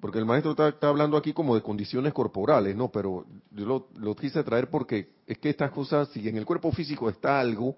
[0.00, 2.90] Porque el maestro está, hablando aquí como de condiciones corporales, ¿no?
[2.90, 7.08] Pero yo lo, quise traer porque es que estas cosas, si en el cuerpo físico
[7.08, 7.76] está algo,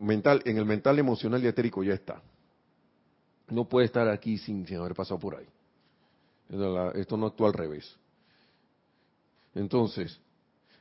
[0.00, 2.20] mental, en el mental, emocional y etérico ya está.
[3.48, 5.46] No puede estar aquí sin, sin haber pasado por ahí.
[6.94, 7.96] Esto no actúa al revés.
[9.54, 10.20] Entonces,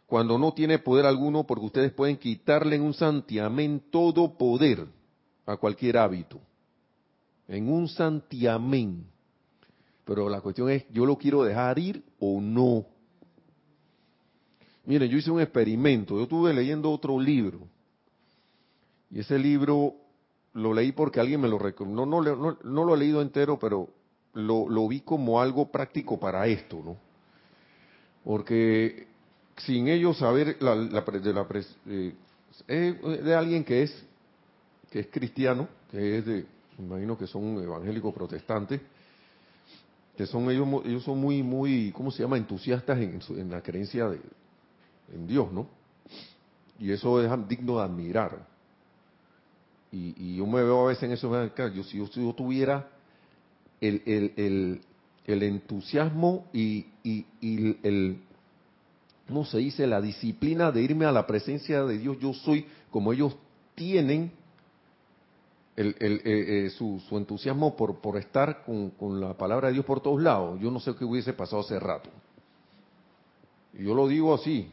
[0.07, 4.87] cuando no tiene poder alguno, porque ustedes pueden quitarle en un santiamén todo poder
[5.45, 6.39] a cualquier hábito.
[7.47, 9.05] En un santiamén
[10.09, 12.83] pero la cuestión es, ¿yo lo quiero dejar ir o no?
[14.83, 17.59] Miren, yo hice un experimento, yo estuve leyendo otro libro,
[19.11, 19.95] y ese libro
[20.53, 23.89] lo leí porque alguien me lo recomendó, no, no, no, lo he leído entero, pero
[24.33, 26.97] lo, vi como algo práctico para esto, ¿no?
[28.23, 29.07] Porque
[29.57, 31.47] sin ellos saber la, de la
[31.87, 32.13] eh,
[33.23, 34.05] de alguien que es
[34.89, 36.45] que es cristiano, que es de,
[36.79, 38.81] imagino que son evangélicos protestantes,
[40.17, 42.37] que son ellos, ellos son muy, muy, ¿cómo se llama?
[42.37, 44.19] Entusiastas en, la creencia de,
[45.13, 45.67] en Dios, ¿no?
[46.79, 48.48] Y eso es digno de admirar.
[49.91, 51.31] Y, yo me veo a veces en eso,
[51.73, 52.89] yo, si, yo, tuviera
[53.81, 54.81] el, el,
[55.25, 58.19] el, entusiasmo y, y, y el,
[59.27, 59.87] ¿cómo se dice?
[59.87, 63.35] La disciplina de irme a la presencia de Dios, yo soy como ellos
[63.75, 64.31] tienen,
[65.75, 70.21] el, eh, eh, su, entusiasmo por, por estar con, la palabra de Dios por todos
[70.21, 70.59] lados.
[70.59, 72.09] Yo no sé qué hubiese pasado hace rato.
[73.73, 74.69] Y yo lo digo así,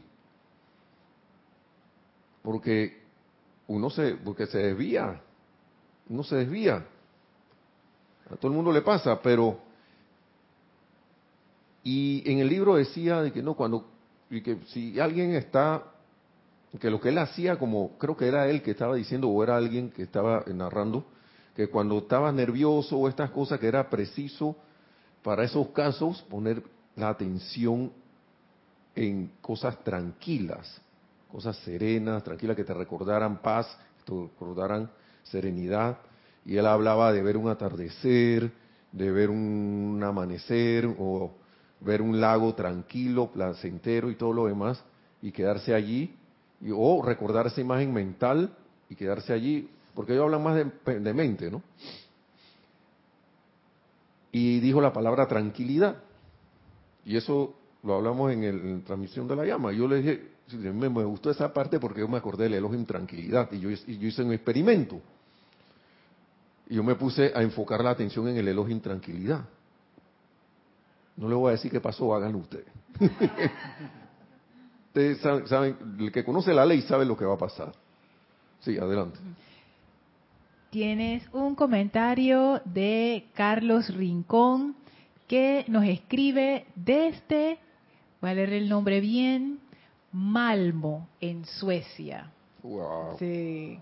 [2.41, 3.06] porque
[3.67, 5.21] uno se, porque se desvía,
[6.09, 6.85] uno se desvía.
[8.29, 9.59] A todo el mundo le pasa, pero
[11.83, 13.85] y en el libro decía de que no cuando
[14.29, 15.83] y que si alguien está
[16.79, 19.55] que lo que él hacía, como creo que era él que estaba diciendo, o era
[19.55, 21.05] alguien que estaba narrando,
[21.55, 24.55] que cuando estaba nervioso o estas cosas, que era preciso
[25.23, 26.61] para esos casos poner
[26.95, 27.91] la atención
[28.95, 30.81] en cosas tranquilas,
[31.31, 34.89] cosas serenas, tranquilas, que te recordaran paz, que te recordaran
[35.23, 35.97] serenidad.
[36.45, 38.51] Y él hablaba de ver un atardecer,
[38.91, 41.31] de ver un amanecer o
[41.81, 44.83] ver un lago tranquilo, placentero y todo lo demás,
[45.21, 46.15] y quedarse allí
[46.73, 48.55] o recordar esa imagen mental
[48.89, 51.61] y quedarse allí, porque ellos hablan más de, mente, ¿no?
[54.31, 55.97] Y dijo la palabra tranquilidad.
[57.05, 59.71] Y eso lo hablamos en, el, la transmisión de la llama.
[59.71, 63.51] Yo le dije, me, gustó esa parte porque yo me acordé del elogio en tranquilidad
[63.51, 65.01] y yo, hice un experimento.
[66.69, 69.45] Y yo me puse a enfocar la atención en el elogio en tranquilidad.
[71.15, 72.67] No le voy a decir qué pasó, háganlo ustedes.
[75.47, 77.73] saben, el que conoce la ley sabe lo que va a pasar.
[78.59, 79.19] Sí, adelante.
[80.69, 84.75] Tienes un comentario de Carlos Rincón
[85.27, 87.59] que nos escribe desde,
[88.21, 89.59] voy a leer el nombre bien,
[90.17, 92.31] Malmo, en Suecia.
[92.63, 93.17] Wow.
[93.19, 93.79] Sí.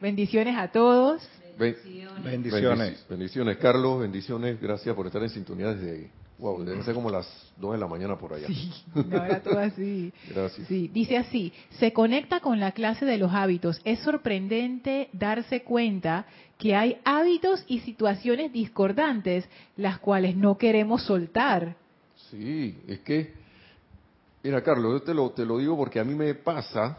[0.00, 1.26] Bendiciones a todos.
[1.58, 3.06] Bendiciones.
[3.08, 4.00] Bendiciones, Carlos.
[4.00, 4.60] Bendiciones.
[4.60, 6.10] Gracias por estar en sintonía desde ahí.
[6.38, 7.26] Wow, deben ser como las
[7.58, 8.46] 2 de la mañana por allá.
[8.46, 10.12] Sí, ahora todo así.
[10.28, 10.68] Gracias.
[10.68, 13.80] Sí, dice así, se conecta con la clase de los hábitos.
[13.84, 16.26] Es sorprendente darse cuenta
[16.58, 21.76] que hay hábitos y situaciones discordantes las cuales no queremos soltar.
[22.30, 23.32] Sí, es que,
[24.46, 26.98] mira Carlos, yo te lo, te lo digo porque a mí me pasa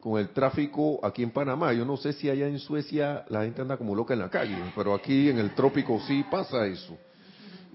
[0.00, 1.72] con el tráfico aquí en Panamá.
[1.72, 4.56] Yo no sé si allá en Suecia la gente anda como loca en la calle,
[4.76, 6.96] pero aquí en el trópico sí pasa eso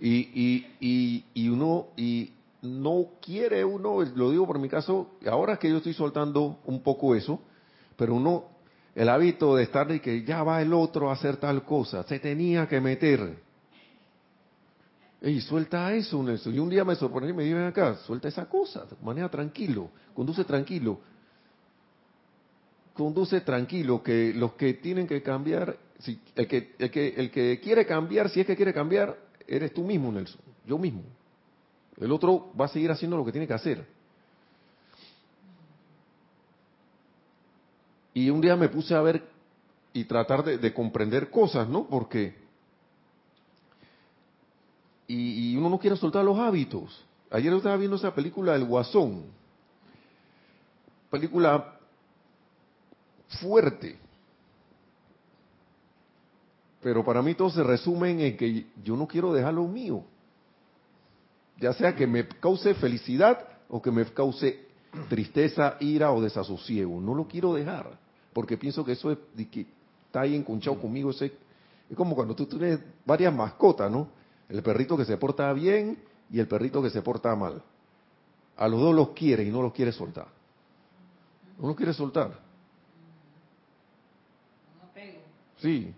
[0.04, 5.70] y, y, y, uno, y no quiere uno, lo digo por mi caso, ahora que
[5.70, 7.39] yo estoy soltando un poco eso,
[7.95, 8.45] pero uno,
[8.95, 12.20] el hábito de estar de que ya va el otro a hacer tal cosa, se
[12.20, 13.43] tenía que meter.
[15.24, 16.53] Y suelta eso, Nelson.
[16.53, 20.43] Y un día me sorprendí y me dije, acá, suelta esa cosa, maneja tranquilo, conduce
[20.43, 20.99] tranquilo.
[22.93, 25.78] Conduce tranquilo, que los que tienen que cambiar,
[26.36, 29.17] el, que, el, que, el que quiere cambiar, si es que quiere cambiar,
[29.47, 31.01] eres tú mismo, Nelson, yo mismo.
[31.97, 33.86] El otro va a seguir haciendo lo que tiene que hacer.
[38.13, 39.24] Y un día me puse a ver
[39.93, 41.88] y tratar de, comprender cosas, ¿no?
[41.88, 42.43] Porque
[45.08, 47.06] y, uno no quiere soltar los hábitos.
[47.30, 49.26] Ayer estaba viendo esa película El Guasón.
[51.10, 51.78] Película
[53.41, 53.97] fuerte.
[56.82, 60.04] Pero para mí todo se resume en que yo no quiero dejar lo mío.
[61.60, 64.68] Ya sea que me cause felicidad o que me cause
[65.10, 66.99] tristeza, ira o desasosiego.
[66.99, 67.97] No lo quiero dejar.
[68.34, 69.18] Porque pienso que eso es,
[69.49, 69.68] que
[70.06, 71.12] está ahí enconchado conmigo.
[71.12, 71.32] es
[71.95, 74.22] como cuando tú tienes varias mascotas, ¿no?
[74.50, 75.98] El perrito que se porta bien
[76.30, 77.62] y el perrito que se porta mal.
[78.58, 80.28] A los dos los quiere y no los quiere soltar.
[81.60, 82.39] No los quiere soltar.
[85.64, 85.94] Sí.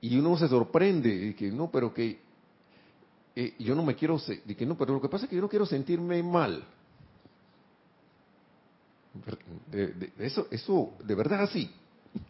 [0.00, 2.20] Y uno se sorprende y que no, pero que
[3.34, 5.42] eh, yo no me quiero, de que no, pero lo que pasa es que yo
[5.42, 6.64] no quiero sentirme mal.
[10.18, 11.70] eso, eso, de verdad así.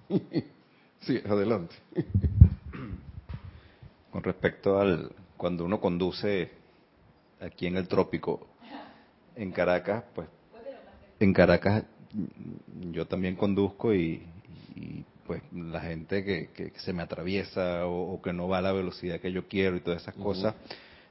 [1.01, 1.75] sí, adelante.
[4.11, 6.51] Con respecto al cuando uno conduce
[7.41, 8.47] aquí en el trópico,
[9.37, 10.29] en Caracas, pues
[11.19, 11.85] en Caracas
[12.91, 14.23] yo también conduzco y,
[15.27, 19.31] pues la gente que, se me atraviesa o, que no va a la velocidad que
[19.31, 20.55] yo quiero y todas esas cosas,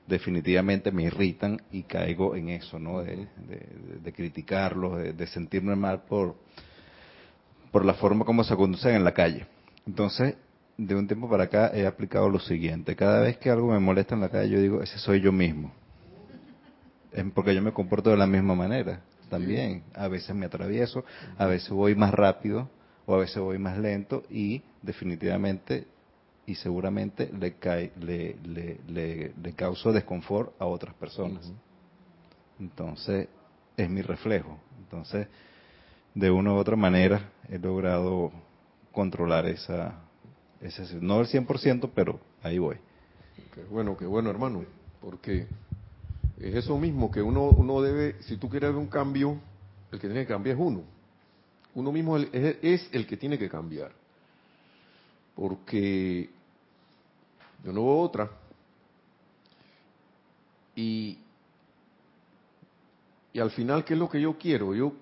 [0.07, 3.01] definitivamente me irritan y caigo en eso, ¿no?
[3.01, 6.35] De, criticarlos, de, sentirme mal por,
[7.71, 9.47] por la forma como se conducen en la calle.
[9.87, 10.35] Entonces,
[10.79, 12.95] de un tiempo para acá he aplicado lo siguiente.
[12.95, 15.73] Cada vez que algo me molesta en la calle, yo digo, ese soy yo mismo.
[17.11, 19.83] Es porque yo me comporto de la misma manera también.
[19.93, 21.03] A veces me atravieso,
[21.37, 22.69] a veces voy más rápido
[23.05, 25.85] o a veces voy más lento y definitivamente
[26.45, 31.51] y seguramente le, cae, le, le, le, causo desconfort a otras personas.
[32.57, 33.27] Entonces,
[33.75, 34.57] es mi reflejo.
[34.79, 35.27] Entonces,
[36.15, 38.31] de una u otra manera he logrado
[38.91, 40.08] controlar esa,
[41.01, 42.77] no el 100%, pero ahí voy.
[43.69, 44.63] Bueno, qué bueno, hermano,
[45.01, 45.47] porque
[46.37, 49.39] es eso mismo que uno, uno debe, si tú quieres ver un cambio,
[49.91, 50.83] el que tiene que cambiar es uno.
[51.75, 53.91] Uno mismo es, el que tiene que cambiar.
[55.35, 56.29] Porque
[57.63, 58.29] yo no veo otra.
[60.75, 61.19] Y,
[63.33, 64.73] y al final, ¿qué es lo que yo quiero?
[64.73, 64.93] Yo,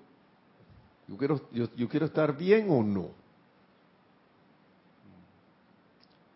[1.08, 3.10] yo, quiero, yo, quiero estar bien o no.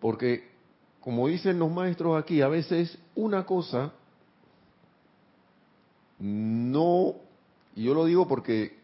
[0.02, 0.50] Porque,
[1.00, 3.94] como dicen los maestros aquí, a veces una cosa
[6.18, 7.14] no,
[7.74, 8.78] y yo lo digo porque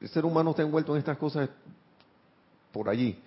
[0.00, 1.50] el ser humano está envuelto en estas cosas
[2.72, 3.18] por allí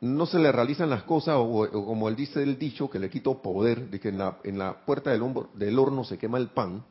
[0.00, 3.40] no se le realizan las cosas, o, como él dice el dicho, que le quito
[3.42, 5.22] poder, de que en la, en la puerta del,
[5.54, 6.82] del horno se quema el pan,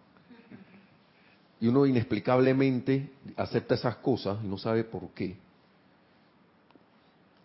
[1.60, 5.36] y uno inexplicablemente acepta esas cosas y no sabe por qué.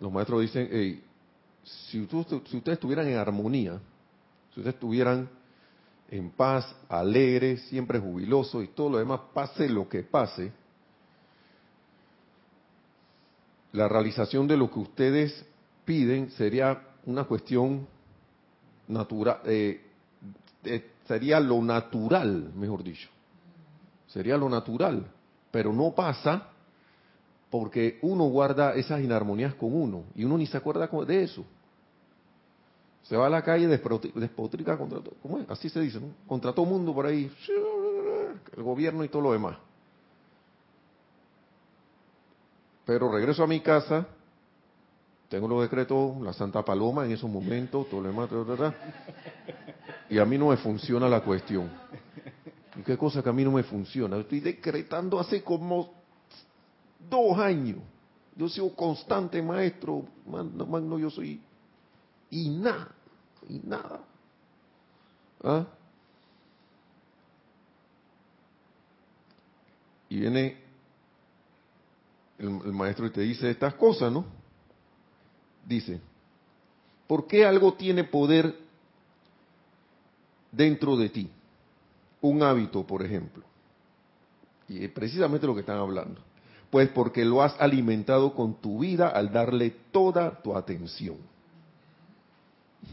[0.00, 1.02] Los maestros dicen,
[1.64, 3.80] si, si ustedes estuvieran en armonía,
[4.52, 5.28] si ustedes estuvieran
[6.10, 10.52] en paz, alegres, siempre jubilosos y todo lo demás, pase lo que pase,
[13.72, 15.44] la realización de lo que ustedes
[15.84, 17.86] piden sería una cuestión
[18.86, 19.80] natural, eh,
[21.06, 23.08] sería lo natural, mejor dicho.
[24.06, 25.06] Sería lo natural,
[25.50, 26.50] pero no pasa
[27.50, 31.44] porque uno guarda esas inarmonías con uno y uno ni se acuerda de eso.
[33.04, 35.48] Se va a la calle despotrica contra todo, ¿cómo es?
[35.48, 36.08] Así se dice, ¿no?
[36.26, 37.30] Contra todo mundo por ahí,
[38.56, 39.56] el gobierno y todo lo demás.
[42.84, 44.06] Pero regreso a mi casa
[45.28, 48.30] tengo los decretos, la Santa Paloma en esos momentos, todo lo demás,
[50.08, 51.70] y a mí no me funciona la cuestión.
[52.78, 54.16] ¿Y qué cosa que a mí no me funciona?
[54.16, 55.92] Estoy decretando hace como
[57.10, 57.78] dos años.
[58.36, 61.40] Yo sigo constante maestro, magno yo soy.
[62.34, 62.88] Y nada,
[63.48, 64.00] y nada.
[65.44, 65.64] ¿Ah?
[70.08, 70.56] Y viene
[72.38, 74.24] el, maestro y te dice estas cosas, ¿no?
[75.64, 76.00] dice,
[77.06, 78.52] ¿por qué algo tiene poder
[80.50, 81.30] dentro de ti?
[82.20, 83.44] Un hábito, por ejemplo.
[84.68, 86.20] Y es precisamente lo que están hablando.
[86.68, 91.33] Pues porque lo has alimentado con tu vida al darle toda tu atención.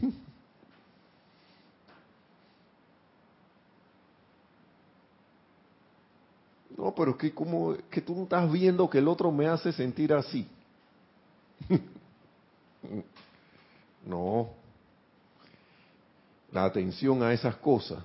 [6.76, 10.12] No, pero que como que tú no estás viendo que el otro me hace sentir
[10.12, 10.48] así.
[14.04, 14.50] No.
[16.50, 18.02] La atención a esas cosas.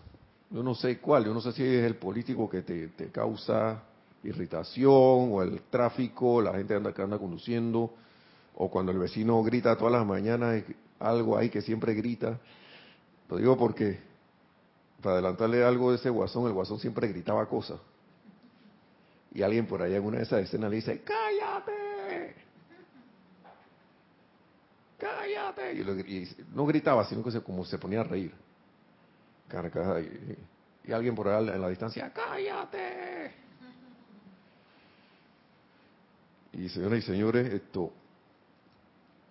[0.49, 3.83] Yo no sé cuál, yo no sé si es el político que te, causa
[4.23, 7.93] irritación o el tráfico, la gente anda, que anda conduciendo,
[8.55, 10.63] o cuando el vecino grita todas las mañanas,
[10.99, 12.39] algo ahí que siempre grita.
[13.29, 13.99] Lo digo porque,
[15.01, 17.79] para adelantarle algo de ese guasón, el guasón siempre gritaba cosas.
[19.33, 22.35] Y alguien por allá en una de esas escenas le dice, ¡cállate!
[24.97, 25.73] ¡cállate!
[25.73, 28.33] Y, no gritaba, sino que se, como se ponía a reír.
[29.49, 33.31] Y, y alguien por allá en la distancia, ¡cállate!
[36.53, 37.93] Y señoras y señores, esto,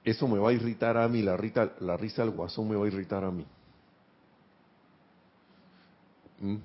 [0.07, 3.25] eso me va a irritar a mí, la, risa del guasón me va a irritar
[3.25, 3.45] a mí.
[6.41, 6.57] ¿Mm?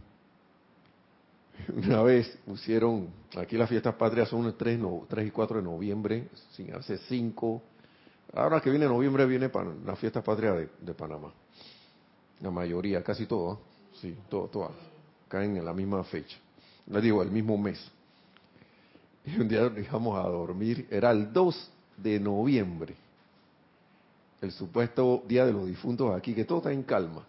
[1.75, 5.63] Una vez pusieron, aquí las fiestas patrias son el 3, no, 3 y 4 de
[5.63, 7.61] noviembre, sin hace 5.
[8.33, 11.33] Ahora que viene noviembre viene para las fiestas patrias de, Panamá.
[12.41, 13.57] La mayoría, casi todas,
[13.99, 14.71] sí, todas,
[15.27, 16.37] caen en la misma fecha.
[16.85, 17.91] Les digo, el mismo mes.
[19.25, 22.95] Y un día dejamos a dormir, era el 2 de noviembre,
[24.41, 27.25] el supuesto Día de los Difuntos aquí, que todo está en calma.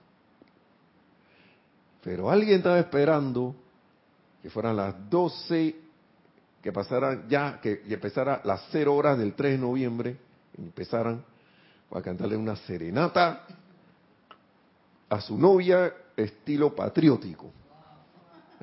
[2.02, 3.54] Pero alguien estaba esperando
[4.42, 5.76] que fueran las 12,
[6.60, 10.16] que pasaran ya, que empezara las 0 horas del 3 de noviembre,
[10.58, 11.24] empezaran
[11.90, 13.46] a cantarle una serenata
[15.08, 17.52] a su novia estilo patriótico.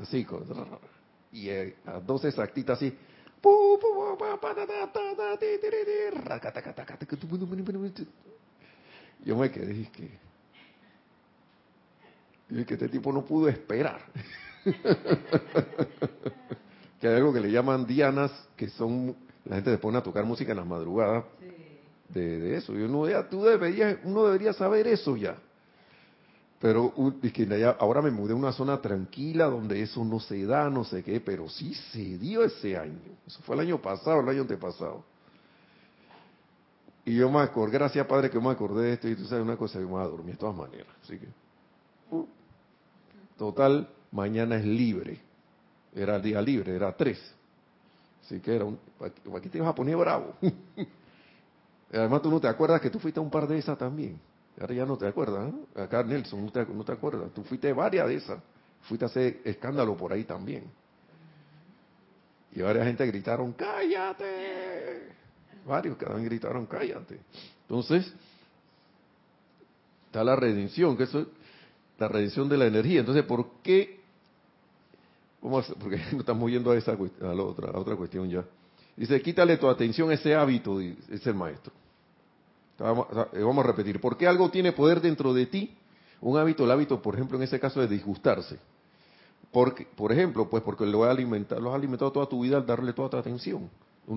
[0.02, 0.26] Así,
[1.32, 2.98] y a las 12 exactitas así,
[9.24, 10.12] yo me quedé y que,
[12.50, 14.02] y que este tipo no pudo esperar.
[17.00, 19.16] que hay algo que le llaman dianas, que son,
[19.46, 21.26] la gente se pone a tocar música en las madrugadas
[22.10, 22.74] de, eso.
[22.74, 25.38] Yo no, tú deberías, uno debería saber eso ya.
[26.60, 26.94] Pero
[27.80, 31.22] ahora me mudé a una zona tranquila donde eso no se da, no sé qué,
[31.22, 33.00] pero sí se dio ese año.
[33.26, 35.06] Eso fue el año pasado, el año antepasado.
[37.10, 39.58] Y yo me acordé, gracias Padre que me acordé de esto, y tú sabes una
[39.58, 40.96] cosa, yo me voy a dormir de todas maneras.
[41.02, 41.28] Así que,
[43.36, 45.20] total, mañana es libre.
[45.96, 47.20] Era el día libre, era tres.
[48.24, 48.78] Así que era un,
[49.36, 50.36] aquí te ibas a poner bravo.
[51.92, 54.20] Además tú no te acuerdas que tú fuiste a un par de esas también.
[54.62, 55.82] Ahora ya no te acuerdas, ¿no?
[55.82, 57.32] Acá Nelson, no te, no te acuerdas.
[57.34, 58.40] Tú fuiste varias de esas.
[58.82, 60.66] Fuiste a hacer escándalo por ahí también.
[62.52, 65.18] Y varias gente gritaron, cállate.
[65.66, 67.20] Varios que gritaron, cállate.
[67.64, 68.12] Entonces,
[70.08, 71.28] está la redención, que eso es
[71.98, 73.02] la redención de la energía.
[73.02, 74.00] Entonces, ¿por qué?
[75.42, 78.44] Vamos porque no estamos yendo a, esa, a, la otra, a otra cuestión ya.
[78.96, 81.72] Dice, quítale tu atención a ese hábito, dice el maestro.
[82.78, 85.76] Vamos a repetir, ¿por qué algo tiene poder dentro de ti?
[86.22, 88.58] Un hábito, el hábito, por ejemplo, en ese caso de disgustarse.
[89.52, 92.94] Porque, por ejemplo, pues porque lo, alimentar, lo has alimentado toda tu vida al darle
[92.94, 93.70] toda tu atención.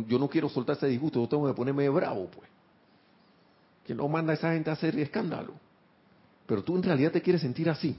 [0.07, 2.49] Yo no quiero soltar ese disgusto, yo tengo que ponerme bravo, pues.
[3.84, 5.53] Que no manda a esa gente a hacer escándalo.
[6.47, 7.97] Pero tú en realidad te quieres sentir así.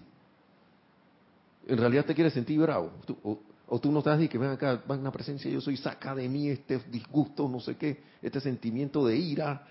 [1.68, 2.92] En realidad te quieres sentir bravo.
[3.68, 6.28] O tú no estás y que ven acá, va una presencia, yo soy, saca de
[6.28, 9.66] mí este disgusto, no sé qué, este sentimiento de ira.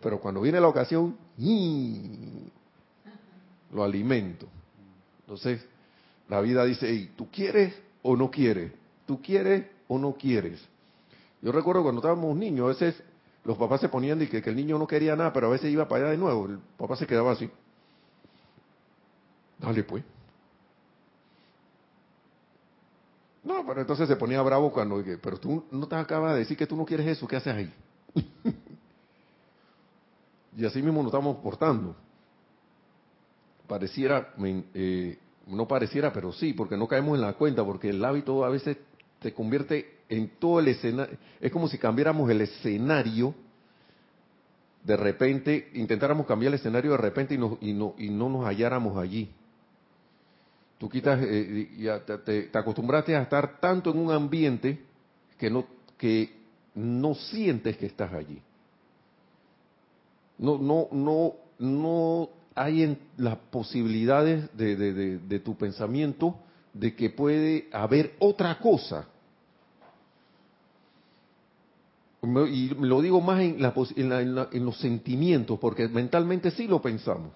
[0.00, 1.16] Pero cuando viene la ocasión,
[3.72, 4.46] lo alimento.
[5.20, 5.64] Entonces,
[6.28, 8.72] la vida dice, ¿tú quieres o no quieres?
[9.06, 10.60] ¿Tú quieres o no quieres?
[11.42, 13.02] Yo recuerdo cuando estábamos niños, a veces
[13.44, 15.70] los papás se ponían y que, que el niño no quería nada, pero a veces
[15.72, 16.46] iba para allá de nuevo.
[16.46, 17.50] El papá se quedaba así.
[19.58, 20.04] Dale pues.
[23.42, 26.66] No, pero entonces se ponía bravo cuando, pero tú no te acabas de decir que
[26.66, 27.72] tú no quieres eso, ¿qué haces ahí?
[30.56, 31.96] y así mismo nos estamos portando.
[33.66, 34.34] Pareciera,
[34.74, 38.50] eh, no pareciera, pero sí, porque no caemos en la cuenta, porque el hábito a
[38.50, 38.76] veces
[39.22, 43.34] se convierte en todo el escenario, es como si cambiáramos el escenario,
[44.84, 48.96] de repente, intentáramos cambiar el escenario de repente y, y, no, y no nos halláramos
[48.98, 49.30] allí.
[50.78, 54.80] Tú quitas, eh, ya te, acostumbraste a estar tanto en un ambiente
[55.38, 55.66] que no,
[55.98, 56.32] que
[56.74, 58.40] no sientes que estás allí.
[60.38, 66.38] No, no, no, no hay en las posibilidades de, de, de, tu pensamiento
[66.72, 69.06] de que puede haber otra cosa.
[72.22, 77.32] Y lo digo más en, la, en, los sentimientos, porque mentalmente sí lo pensamos,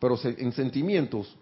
[0.00, 1.36] pero en sentimientos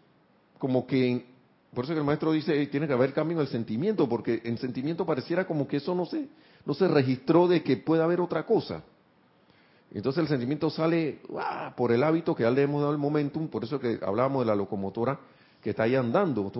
[0.58, 1.24] como que,
[1.72, 4.58] por eso que el maestro dice, tiene que haber cambio en el sentimiento, porque en
[4.58, 6.28] sentimiento pareciera como que eso no se,
[6.66, 8.82] no se registró de que pueda haber otra cosa.
[9.92, 11.20] Entonces el sentimiento sale
[11.76, 14.46] por el hábito que ya le hemos dado el momentum, por eso que hablábamos de
[14.46, 15.18] la locomotora
[15.62, 16.50] que está ahí andando.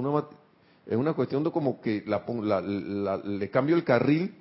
[0.87, 2.61] es una cuestión de como que la,
[3.23, 4.35] le cambio el carril,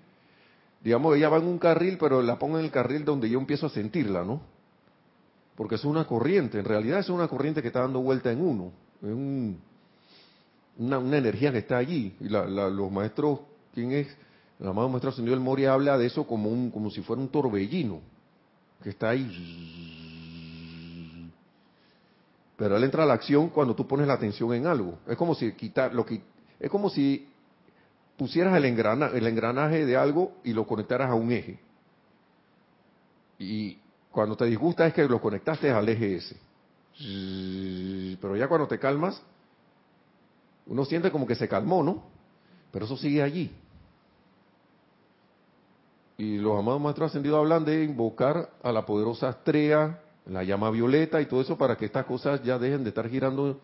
[0.84, 3.67] digamos, ella va en un carril, pero la pongo en el carril donde yo empiezo
[3.67, 4.41] a sentirla, ¿no?
[5.59, 8.71] porque es una corriente, en realidad es una corriente que está dando vuelta en uno,
[9.01, 9.09] es
[10.77, 12.15] una, energía que está allí.
[12.21, 13.41] Y los maestros,
[13.73, 14.07] ¿quién es?
[14.57, 17.27] El amado maestro Ascendido del Moria habla de eso como, un, como si fuera un
[17.27, 17.99] torbellino,
[18.82, 19.30] que está ahí.
[22.55, 24.99] Pero él entra a la acción cuando tú pones la atención en algo.
[25.09, 26.21] Es como si quitar, lo que,
[26.57, 27.27] es como si
[28.20, 31.57] pusieras el engranaje, el engranaje de algo y lo conectaras a un eje.
[33.39, 33.80] Y
[34.11, 36.38] cuando te disgusta es que lo conectaste al eje ese.
[38.20, 39.24] Pero ya cuando te calmas,
[40.67, 42.03] uno siente como que se calmó, ¿no?
[42.72, 43.49] Pero eso sigue allí.
[46.17, 51.22] Y los amados maestros ascendidos hablan de invocar a la poderosa estrella, la llama violeta
[51.22, 53.61] y todo eso para que estas cosas ya dejen de estar girando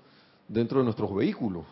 [0.48, 1.66] dentro de nuestros vehículos.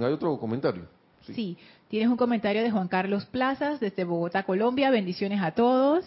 [0.00, 0.84] ¿Hay otro comentario?
[1.26, 1.58] Sí.
[1.88, 4.90] Tienes un comentario de Juan Carlos Plazas desde Bogotá, Colombia.
[4.90, 6.04] Bendiciones a todos.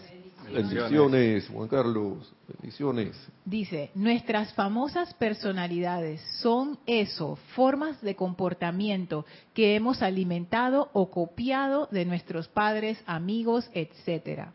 [0.52, 2.34] Bendiciones, Juan Carlos.
[2.48, 3.16] Bendiciones.
[3.46, 12.06] Dice, nuestras famosas personalidades son eso, formas de comportamiento que hemos alimentado o copiado de
[12.06, 14.54] nuestros padres, amigos, etcétera.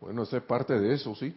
[0.00, 1.34] Bueno, eso es parte de eso, sí.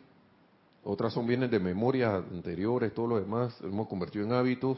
[0.83, 4.77] Otras son bienes de memorias anteriores, todo lo demás hemos convertido en hábitos.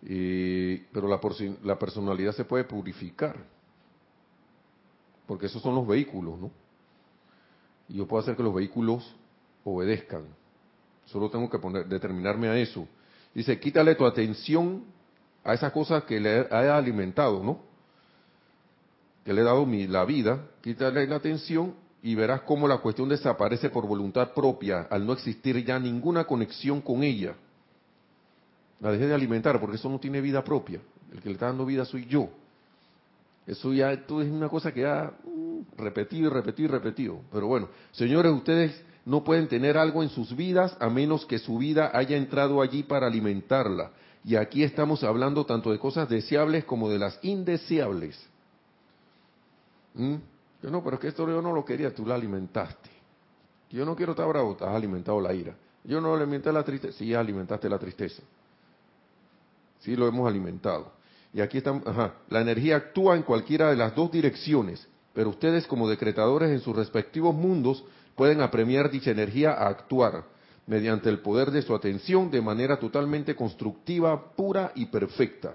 [0.00, 1.20] Pero la,
[1.64, 3.36] la personalidad se puede purificar.
[5.26, 6.50] Porque esos son los vehículos, ¿no?
[7.88, 9.14] y yo puedo hacer que los vehículos
[9.64, 10.24] obedezcan.
[11.06, 12.86] Solo tengo que poner, determinarme a eso.
[13.34, 14.84] Dice, quítale tu atención
[15.42, 17.60] a esas cosas que le ha alimentado, ¿no?
[19.24, 23.08] Que le he dado mi, la vida, quítale la atención y verás cómo la cuestión
[23.08, 27.34] desaparece por voluntad propia, al no existir ya ninguna conexión con ella.
[28.80, 30.80] La dejé de alimentar porque eso no tiene vida propia.
[31.12, 32.28] El que le está dando vida soy yo.
[33.46, 37.20] Eso ya esto es una cosa que ha mm, repetido y repetido y repetido.
[37.32, 41.56] Pero bueno, señores, ustedes no pueden tener algo en sus vidas a menos que su
[41.56, 43.92] vida haya entrado allí para alimentarla.
[44.22, 48.22] Y aquí estamos hablando tanto de cosas deseables como de las indeseables.
[49.94, 50.16] ¿Mm?
[50.62, 52.90] Yo no, pero es que esto yo no lo quería, tú la alimentaste.
[53.70, 55.54] Yo no quiero estar bravo, has alimentado la ira.
[55.84, 58.22] Yo no alimenté la tristeza, sí alimentaste la tristeza.
[59.80, 60.92] Sí lo hemos alimentado.
[61.32, 65.66] Y aquí está, ajá, la energía actúa en cualquiera de las dos direcciones, pero ustedes
[65.66, 70.24] como decretadores en sus respectivos mundos pueden apremiar dicha energía a actuar
[70.66, 75.54] mediante el poder de su atención de manera totalmente constructiva, pura y perfecta.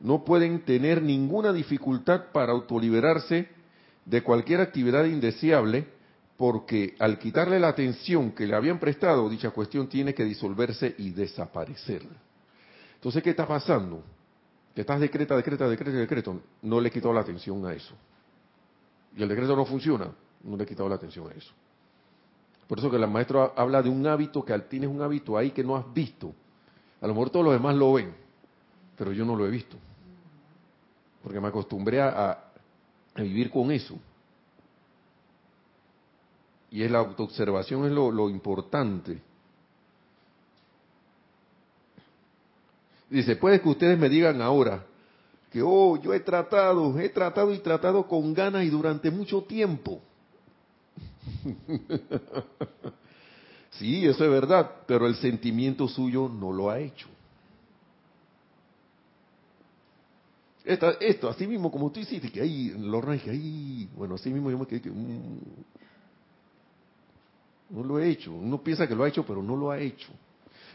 [0.00, 3.48] No pueden tener ninguna dificultad para autoliberarse
[4.04, 5.86] de cualquier actividad indeseable,
[6.36, 11.10] porque al quitarle la atención que le habían prestado, dicha cuestión tiene que disolverse y
[11.10, 12.02] desaparecer.
[13.06, 14.02] Entonces, ¿qué está pasando?
[14.74, 16.40] Que estás decreta, decreta, decreta, decreto.
[16.62, 17.94] No le he quitado la atención a eso.
[19.16, 20.10] Y el decreto no funciona.
[20.42, 21.52] No le he quitado la atención a eso.
[22.66, 25.62] Por eso que el maestro habla de un hábito que tienes un hábito ahí que
[25.62, 26.34] no has visto.
[27.00, 28.12] A lo mejor todos los demás lo ven,
[28.96, 29.76] pero yo no lo he visto.
[31.22, 32.42] Porque me acostumbré a,
[33.14, 33.96] vivir con eso.
[36.72, 39.22] Y es la autoobservación es lo importante.
[43.08, 44.84] Dice, puede que ustedes me digan ahora
[45.50, 50.00] que, oh, yo he tratado, he tratado y tratado con ganas y durante mucho tiempo.
[53.70, 57.08] sí, eso es verdad, pero el sentimiento suyo no lo ha hecho.
[60.66, 64.58] esto, así mismo como tú hiciste, que ahí, lo que ahí, bueno, así mismo yo
[64.58, 65.38] me quedé que, mm,
[67.70, 68.32] no lo he hecho.
[68.32, 70.08] Uno piensa que lo ha hecho, pero no lo ha hecho.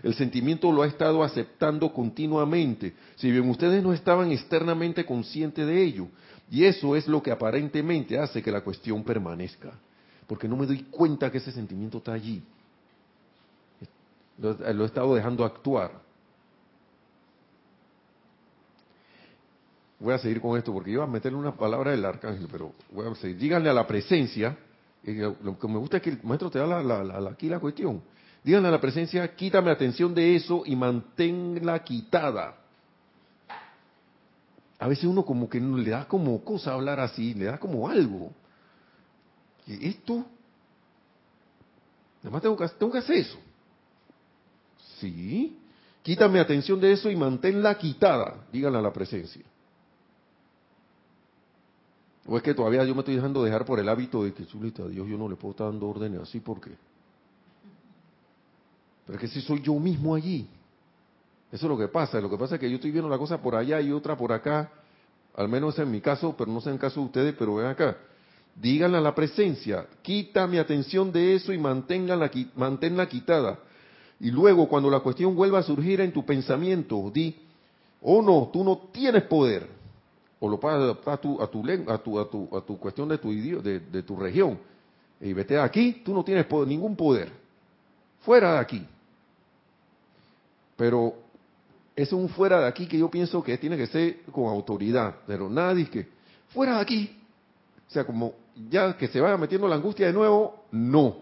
[0.03, 5.83] El sentimiento lo ha estado aceptando continuamente, si bien ustedes no estaban externamente conscientes de
[5.83, 6.07] ello.
[6.49, 9.71] Y eso es lo que aparentemente hace que la cuestión permanezca.
[10.27, 12.43] Porque no me doy cuenta que ese sentimiento está allí.
[14.37, 15.91] Lo, he estado dejando actuar.
[19.99, 23.07] Voy a seguir con esto porque iba a meterle una palabra del arcángel, pero voy
[23.07, 23.37] a seguir.
[23.37, 24.57] Díganle a la presencia,
[25.03, 28.01] lo que me gusta es que el maestro te da aquí la cuestión.
[28.43, 32.55] Díganle a la presencia, quítame atención de eso y manténla quitada.
[34.79, 38.31] A veces uno como que le da como cosa hablar así, le da como algo.
[39.67, 40.25] ¿Y esto?
[42.23, 43.37] Nada más tengo que, tengo que hacer eso.
[44.99, 45.57] Sí.
[46.01, 48.47] Quítame atención de eso y manténla quitada.
[48.51, 49.45] Díganle a la presencia.
[52.25, 54.87] O es que todavía yo me estoy dejando dejar por el hábito de que, chulita,
[54.87, 56.71] Dios, yo no le puedo estar dando órdenes así porque
[59.05, 60.47] pero es que si soy yo mismo allí.
[61.51, 62.21] Eso es lo que pasa.
[62.21, 64.31] Lo que pasa es que yo estoy viendo la cosa por allá y otra por
[64.31, 64.71] acá.
[65.35, 67.67] Al menos en mi caso, pero no sé en el caso de ustedes, pero ven
[67.67, 67.97] acá.
[68.55, 73.59] díganle a la presencia, quita mi atención de eso y manténla, manténla quitada.
[74.19, 77.35] Y luego, cuando la cuestión vuelva a surgir en tu pensamiento, di,
[78.01, 79.67] oh no, tú no tienes poder.
[80.39, 83.09] O lo puedes adaptar a tu, a tu, a tu, a tu, a tu cuestión
[83.09, 84.57] de tu, de, de tu región.
[85.19, 87.40] Y vete aquí, tú no tienes ningún poder.
[88.21, 88.87] Fuera de aquí.
[90.77, 91.15] Pero
[91.95, 95.15] es un fuera de aquí que yo pienso que tiene que ser con autoridad.
[95.27, 96.07] Pero nadie que,
[96.49, 97.17] fuera de aquí.
[97.87, 98.33] O sea, como
[98.69, 101.17] ya que se vaya metiendo la angustia de nuevo, no.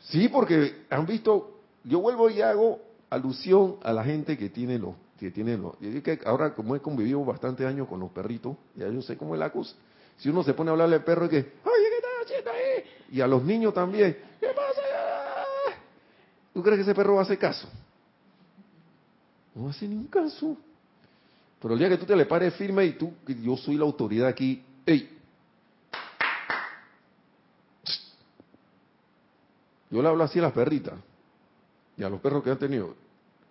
[0.00, 4.94] Sí, porque han visto, yo vuelvo y hago alusión a la gente que tiene los,
[5.18, 9.00] que tiene los, que ahora como he convivido bastante años con los perritos, ya yo
[9.02, 9.74] sé cómo es la cosa.
[10.18, 12.53] Si uno se pone a hablarle al perro y que, oye, ¿qué haciendo ahí?
[13.14, 14.80] Y a los niños también, ¿qué pasa?
[16.52, 17.68] ¿Tú crees que ese perro va a hacer caso?
[19.54, 20.56] No hace ningún caso.
[21.60, 24.26] Pero el día que tú te le pares firme y tú, yo soy la autoridad
[24.26, 25.16] aquí, ¡ey!
[29.92, 30.94] Yo le hablo así a las perritas
[31.96, 32.96] y a los perros que han tenido,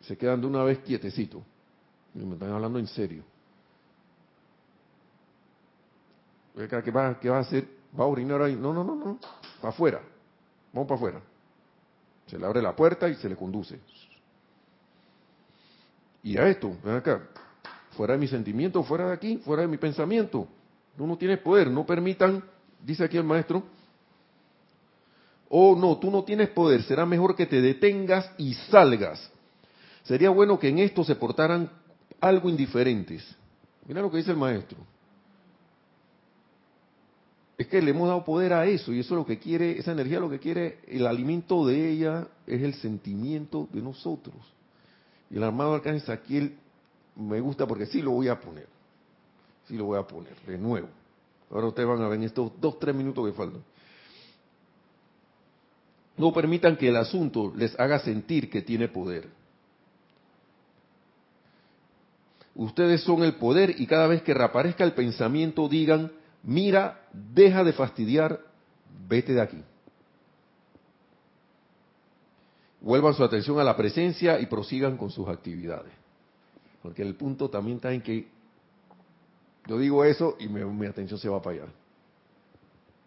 [0.02, 1.42] se quedan de una vez quietecitos.
[2.14, 3.24] Y me están hablando en serio.
[6.54, 7.66] ¿Qué va, ¿Qué va a hacer?
[7.98, 8.58] ¿Va a orinar ahí?
[8.58, 9.20] No, no, no, no.
[9.64, 10.02] Para afuera.
[10.74, 11.22] Vamos para afuera.
[12.28, 13.80] Se le abre la puerta y se le conduce.
[16.22, 17.30] Y a esto, ven acá,
[17.92, 20.50] fuera de mi sentimiento, fuera de aquí, fuera de mi pensamiento.
[20.98, 22.44] Tú no tienes poder, no permitan,
[22.84, 23.64] dice aquí el maestro,
[25.48, 29.32] oh no, tú no tienes poder, será mejor que te detengas y salgas.
[30.04, 31.72] Sería bueno que en esto se portaran
[32.20, 33.24] algo indiferentes.
[33.88, 34.80] Mira lo que dice el maestro.
[37.58, 39.92] Es que le hemos dado poder a eso y eso es lo que quiere, esa
[39.92, 44.36] energía lo que quiere, el alimento de ella es el sentimiento de nosotros.
[45.30, 46.58] Y el armado arcángel Saquiel
[47.16, 48.68] me gusta porque sí lo voy a poner.
[49.68, 50.90] Sí lo voy a poner, de nuevo.
[51.52, 53.64] Ahora ustedes van a ver en estos dos, tres minutos que faltan.
[56.18, 59.30] No permitan que el asunto les haga sentir que tiene poder.
[62.56, 66.12] Ustedes son el poder y cada vez que reaparezca el pensamiento digan,
[66.44, 68.40] mira, deja de fastidiar,
[69.08, 69.64] vete de aquí.
[72.84, 75.92] vuelvan su atención a la presencia y prosigan con sus actividades.
[76.82, 78.28] Porque el punto también está en que
[79.66, 81.72] yo digo eso y mi atención se va para allá.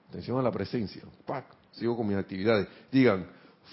[0.09, 1.03] Atención a la presencia.
[1.73, 2.67] Sigo con mis actividades.
[2.91, 3.27] Digan,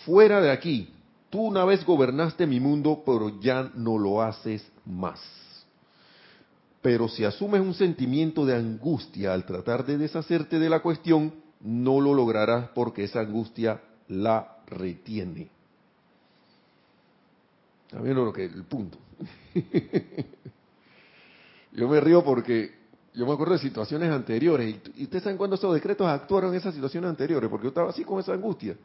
[0.05, 0.93] fuera de aquí,
[1.29, 5.21] tú una vez gobernaste mi mundo, pero ya no lo haces más.
[6.83, 12.01] Pero si asumes un sentimiento de angustia al tratar de deshacerte de la cuestión, no
[12.01, 15.49] lo lograrás porque esa angustia la retiene.
[17.89, 18.97] También lo que el punto.
[21.71, 22.75] yo me río porque
[23.13, 26.73] yo me acuerdo de situaciones anteriores y, ustedes saben cuándo esos decretos actuaron en esas
[26.73, 28.75] situaciones anteriores, porque yo estaba así con esa angustia.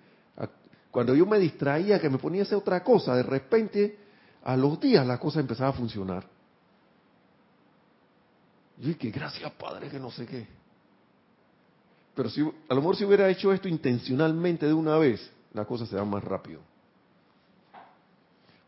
[0.92, 3.98] Cuando yo me distraía, que me ponía a hacer otra cosa, de repente
[4.44, 6.37] a los días la cosa empezaba a funcionar.
[8.80, 10.46] Y que gracias Padre que no sé qué.
[12.14, 15.86] Pero si a lo mejor si hubiera hecho esto intencionalmente de una vez, la cosa
[15.86, 16.60] se va más rápido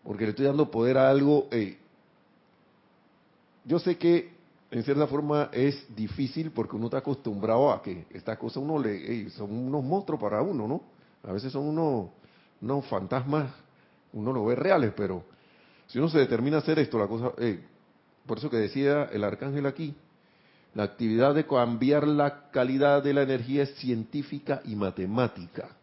[0.02, 1.48] porque le estoy dando poder a algo.
[3.64, 4.32] yo sé que
[4.70, 9.28] en cierta forma es difícil porque uno está acostumbrado a que estas cosas uno le
[9.30, 10.82] son unos monstruos para uno, ¿no?
[11.22, 12.10] A veces son unos,
[12.60, 13.52] unos fantasmas,
[14.12, 15.24] uno lo ve reales, pero
[15.86, 17.32] si uno se determina a hacer esto, la cosa,
[18.26, 19.94] por eso que decía el arcángel aquí,
[20.74, 25.76] la actividad de cambiar la calidad de la energía es científica y matemática.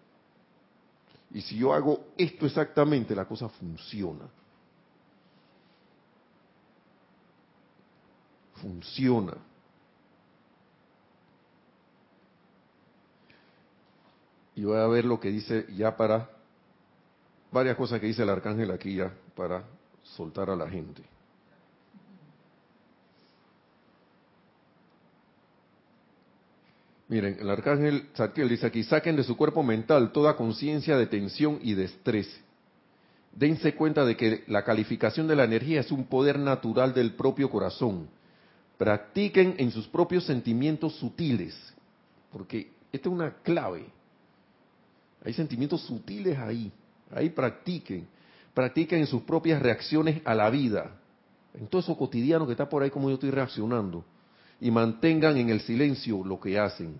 [1.31, 4.25] Y si yo hago esto exactamente, la cosa funciona.
[8.55, 9.33] Funciona.
[14.55, 16.29] Y voy a ver lo que dice ya para
[17.51, 19.63] varias cosas que dice el arcángel aquí ya para
[20.01, 21.16] soltar a la gente.
[27.09, 31.59] Miren, el arcángel Zadkiel dice aquí, saquen de su cuerpo mental toda conciencia de tensión
[31.61, 32.27] y de estrés.
[33.31, 37.49] Dense cuenta de que la calificación de la energía es un poder natural del propio
[37.49, 38.09] corazón.
[38.77, 41.55] Practiquen en sus propios sentimientos sutiles,
[42.31, 43.85] porque esta es una clave.
[45.23, 46.71] Hay sentimientos sutiles ahí,
[47.11, 48.05] ahí practiquen.
[48.53, 50.91] Practiquen en sus propias reacciones a la vida,
[51.53, 54.03] en todo eso cotidiano que está por ahí como yo estoy reaccionando
[54.59, 56.99] y mantengan en el silencio lo que hacen.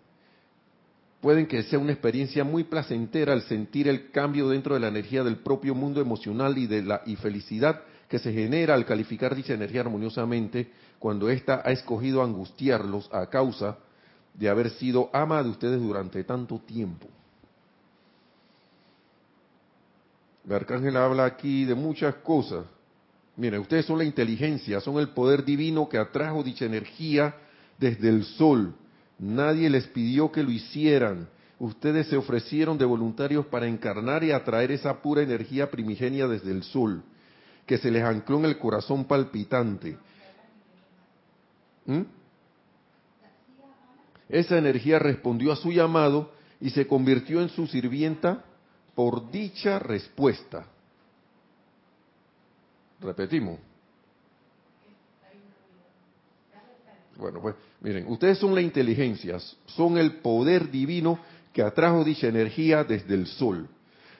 [1.22, 5.24] Pueden que sea una experiencia muy placentera al sentir el cambio dentro de la energía
[5.24, 9.54] del propio mundo emocional y de la y felicidad que se genera al calificar dicha
[9.54, 13.78] energía armoniosamente cuando ésta ha escogido angustiarlos a causa
[14.34, 17.08] de haber sido ama de ustedes durante tanto tiempo.
[20.48, 22.66] El arcángel habla aquí de muchas cosas.
[23.36, 27.36] Miren, ustedes son la inteligencia, son el poder divino que atrajo dicha energía
[27.78, 28.76] desde el sol.
[29.20, 31.28] Nadie les pidió que lo hicieran.
[31.60, 36.64] Ustedes se ofrecieron de voluntarios para encarnar y atraer esa pura energía primigenia desde el
[36.64, 37.04] sol,
[37.66, 39.98] que se les ancló en el corazón palpitante.
[41.86, 42.02] ¿Mm?
[44.30, 48.44] Esa energía respondió a su llamado y se convirtió en su sirvienta
[48.94, 50.68] por dicha respuesta.
[53.00, 53.60] Repetimos.
[57.16, 61.20] Bueno, pues miren, ustedes son la inteligencia, son el poder divino
[61.54, 63.68] que atrajo dicha energía desde el sol.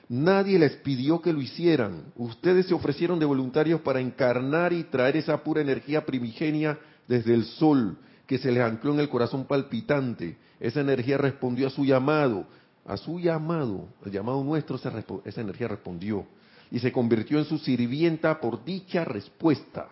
[0.08, 2.04] Nadie les pidió que lo hicieran.
[2.16, 7.44] Ustedes se ofrecieron de voluntarios para encarnar y traer esa pura energía primigenia desde el
[7.44, 10.38] sol, que se les ancló en el corazón palpitante.
[10.60, 12.46] Esa energía respondió a su llamado,
[12.86, 16.26] a su llamado, el llamado nuestro, esa, energía respondió
[16.70, 19.88] y se convirtió en su sirvienta por dicha respuesta.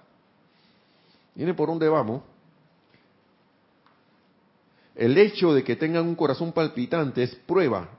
[1.35, 2.23] Miren por dónde vamos.
[4.97, 7.91] El hecho de que tengan un corazón palpitante es prueba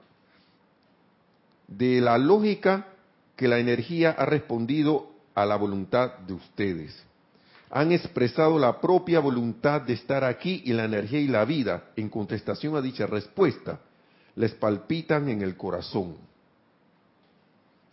[1.68, 2.88] de la lógica
[3.36, 7.04] que la energía ha respondido a la voluntad de ustedes.
[7.70, 12.10] Han expresado la propia voluntad de estar aquí y la energía y la vida en
[12.10, 13.80] contestación a dicha respuesta
[14.36, 16.16] les palpitan en el corazón.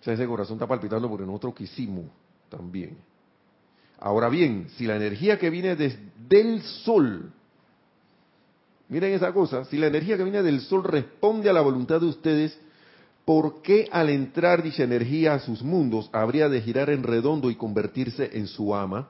[0.01, 2.07] O sea, ese corazón está palpitando porque nosotros quisimos
[2.49, 2.97] también.
[3.99, 6.01] Ahora bien, si la energía que viene desde
[6.31, 7.33] el sol,
[8.89, 12.07] miren esa cosa, si la energía que viene del sol responde a la voluntad de
[12.07, 12.59] ustedes,
[13.24, 17.57] ¿por qué al entrar dicha energía a sus mundos habría de girar en redondo y
[17.57, 19.09] convertirse en su ama?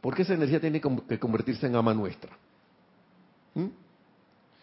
[0.00, 2.36] ¿Por qué esa energía tiene que convertirse en ama nuestra?
[3.54, 3.68] ¿Mm?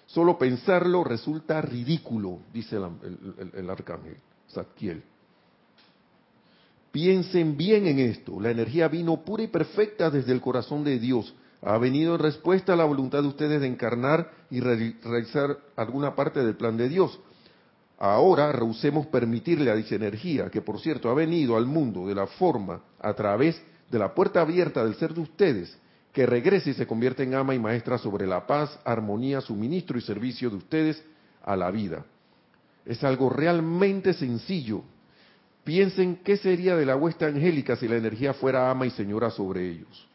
[0.05, 4.17] Solo pensarlo resulta ridículo, dice el, arcángel
[4.49, 5.01] Zadkiel.
[6.91, 8.37] Piensen bien en esto.
[8.41, 11.33] La energía vino pura y perfecta desde el corazón de Dios.
[11.63, 16.43] Ha venido en respuesta a la voluntad de ustedes de encarnar y realizar alguna parte
[16.43, 17.19] del plan de Dios.
[17.99, 22.25] Ahora rehusemos permitirle a dicha energía, que por cierto ha venido al mundo de la
[22.25, 25.77] forma a través de la puerta abierta del ser de ustedes,
[26.11, 30.01] que regrese y se convierta en ama y maestra sobre la paz, armonía, suministro y
[30.01, 31.03] servicio de ustedes
[31.43, 32.03] a la vida.
[32.85, 34.81] Es algo realmente sencillo.
[35.63, 39.69] Piensen qué sería de la huesta angélica si la energía fuera ama y señora sobre
[39.69, 40.10] ellos.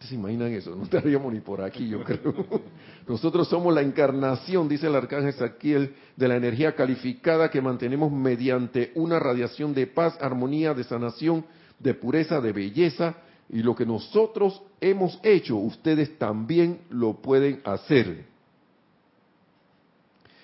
[0.00, 0.74] ¿Se imaginan eso?
[0.76, 2.34] No estaríamos ni por aquí, yo creo.
[3.08, 8.92] Nosotros somos la encarnación, dice el arcángel Saquiel, de la energía calificada que mantenemos mediante
[8.96, 11.44] una radiación de paz, armonía, de sanación,
[11.78, 13.14] de pureza, de belleza,
[13.48, 18.24] y lo que nosotros hemos hecho, ustedes también lo pueden hacer.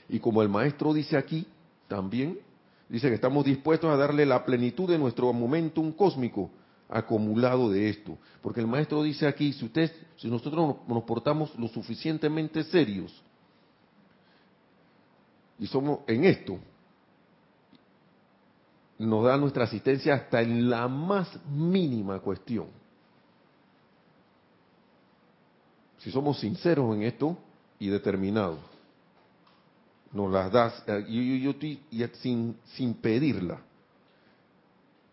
[0.09, 1.47] Y como el maestro dice aquí,
[1.89, 2.39] también
[2.89, 6.51] dice que estamos dispuestos a darle la plenitud de nuestro momentum cósmico
[6.91, 8.19] acumulado de esto.
[8.43, 13.23] Porque el maestro dice aquí, si ustedes, si nosotros nos portamos lo suficientemente serios
[15.59, 16.59] y somos en esto,
[18.99, 22.81] nos da nuestra asistencia hasta en la más mínima cuestión.
[26.01, 27.37] si somos sinceros en esto
[27.79, 28.59] y determinados,
[30.13, 31.81] nos las das, eh, yo, estoy
[32.15, 33.61] sin, sin pedirla,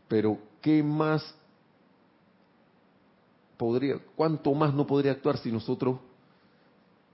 [0.07, 1.35] pero ¿qué más
[3.57, 5.99] podría, cuánto más no podría actuar si nosotros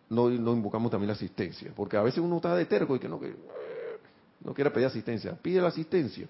[0.10, 1.72] no, invocamos también la asistencia?
[1.76, 3.34] Porque a veces uno está de terco y que no, que
[4.44, 6.28] no quiere pedir asistencia, pide la asistencia.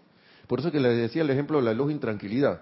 [0.47, 2.61] Por eso que le decía el ejemplo de la elogio intranquilidad.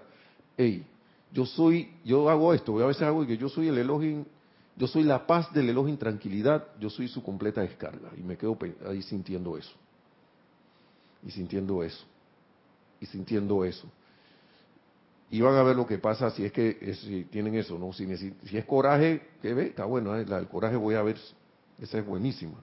[0.56, 0.84] Hey,
[1.32, 4.24] yo soy, yo hago esto, a veces hago que yo soy el elogio
[4.76, 8.10] yo soy la paz del elogio intranquilidad, yo soy su completa descarga.
[8.16, 8.56] Y me quedo
[8.88, 9.72] ahí sintiendo eso.
[11.24, 12.04] Y sintiendo eso.
[13.00, 13.86] Y sintiendo eso.
[15.32, 17.90] Y van a ver lo que pasa si es que si tienen eso, ¿no?
[17.94, 20.26] Si, si es coraje, que ve, está bueno, ¿eh?
[20.28, 21.16] el coraje voy a ver,
[21.80, 22.62] esa es buenísima.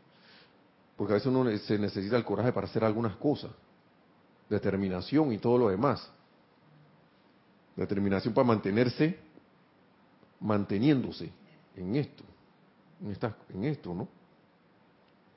[0.96, 3.50] Porque a veces uno se necesita el coraje para hacer algunas cosas.
[4.48, 6.12] Determinación y todo lo demás.
[7.76, 9.18] Determinación para mantenerse,
[10.40, 11.32] manteniéndose
[11.76, 12.24] en esto,
[13.02, 13.18] en,
[13.56, 14.08] en esto, ¿no?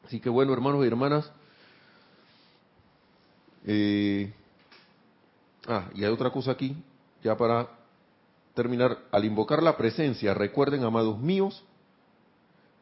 [0.04, 1.32] Así que bueno, hermanos y hermanas,
[3.64, 4.34] eh,
[5.66, 6.76] ah, y hay otra cosa aquí,
[7.22, 7.68] ya para
[8.54, 11.64] terminar, al invocar la presencia, recuerden, amados míos,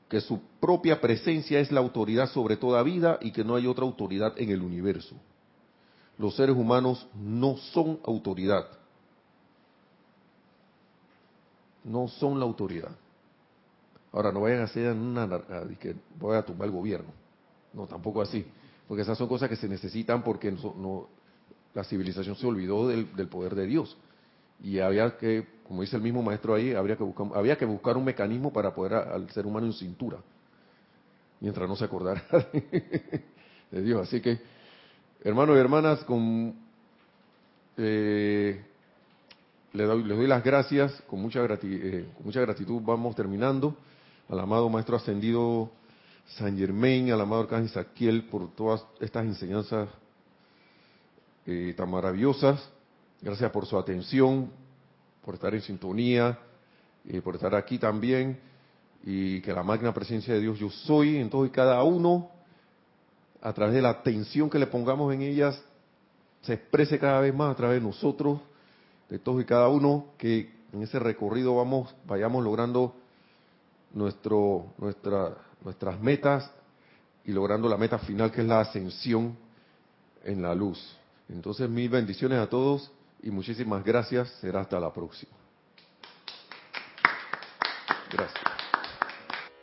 [0.09, 3.85] que su propia presencia es la autoridad sobre toda vida y que no hay otra
[3.85, 5.15] autoridad en el universo.
[6.19, 8.67] los seres humanos no son autoridad.
[11.83, 12.91] No son la autoridad.
[14.13, 15.27] Ahora, no vayan a hacer una,
[15.79, 17.11] que voy a tumbar el gobierno.
[17.73, 18.45] No, tampoco así.
[18.89, 21.09] Porque esas son cosas que se necesitan porque no,
[21.73, 23.97] la civilización se olvidó del, poder de Dios.
[24.63, 27.97] Y había que, como dice el mismo maestro ahí, habría que buscar, había que buscar
[27.97, 30.19] un mecanismo para poder al ser humano en cintura.
[31.41, 32.23] Mientras no se acordara
[33.71, 34.07] de, Dios.
[34.07, 34.39] Así que,
[35.25, 36.55] hermanos y hermanas, con,
[37.79, 38.63] eh,
[39.73, 43.77] les, doy, doy las gracias, con mucha, eh, con mucha gratitud vamos terminando.
[44.29, 45.71] Al amado Maestro Ascendido
[46.37, 49.89] San Germain, al amado Arcángel Saquiel, por todas estas enseñanzas
[51.47, 52.71] eh, tan maravillosas.
[53.23, 54.51] Gracias por su atención,
[55.23, 56.39] por estar en sintonía,
[57.07, 58.41] eh, por estar aquí también.
[59.05, 62.31] Y que la magna presencia de Dios yo soy en todo y cada uno,
[63.43, 65.63] a través de la atención que le pongamos en ellas,
[66.43, 68.41] se exprese cada vez más a través de nosotros,
[69.11, 72.95] de todos y cada uno, que en ese recorrido vamos, vayamos logrando
[73.93, 76.51] nuestro, nuestra, nuestras metas
[77.27, 79.37] y logrando la meta final que es la ascensión
[80.25, 80.97] en la luz.
[81.29, 82.91] Entonces, mil bendiciones a todos
[83.23, 84.29] y muchísimas gracias.
[84.41, 85.33] Será hasta la próxima.
[88.13, 88.50] Gracias.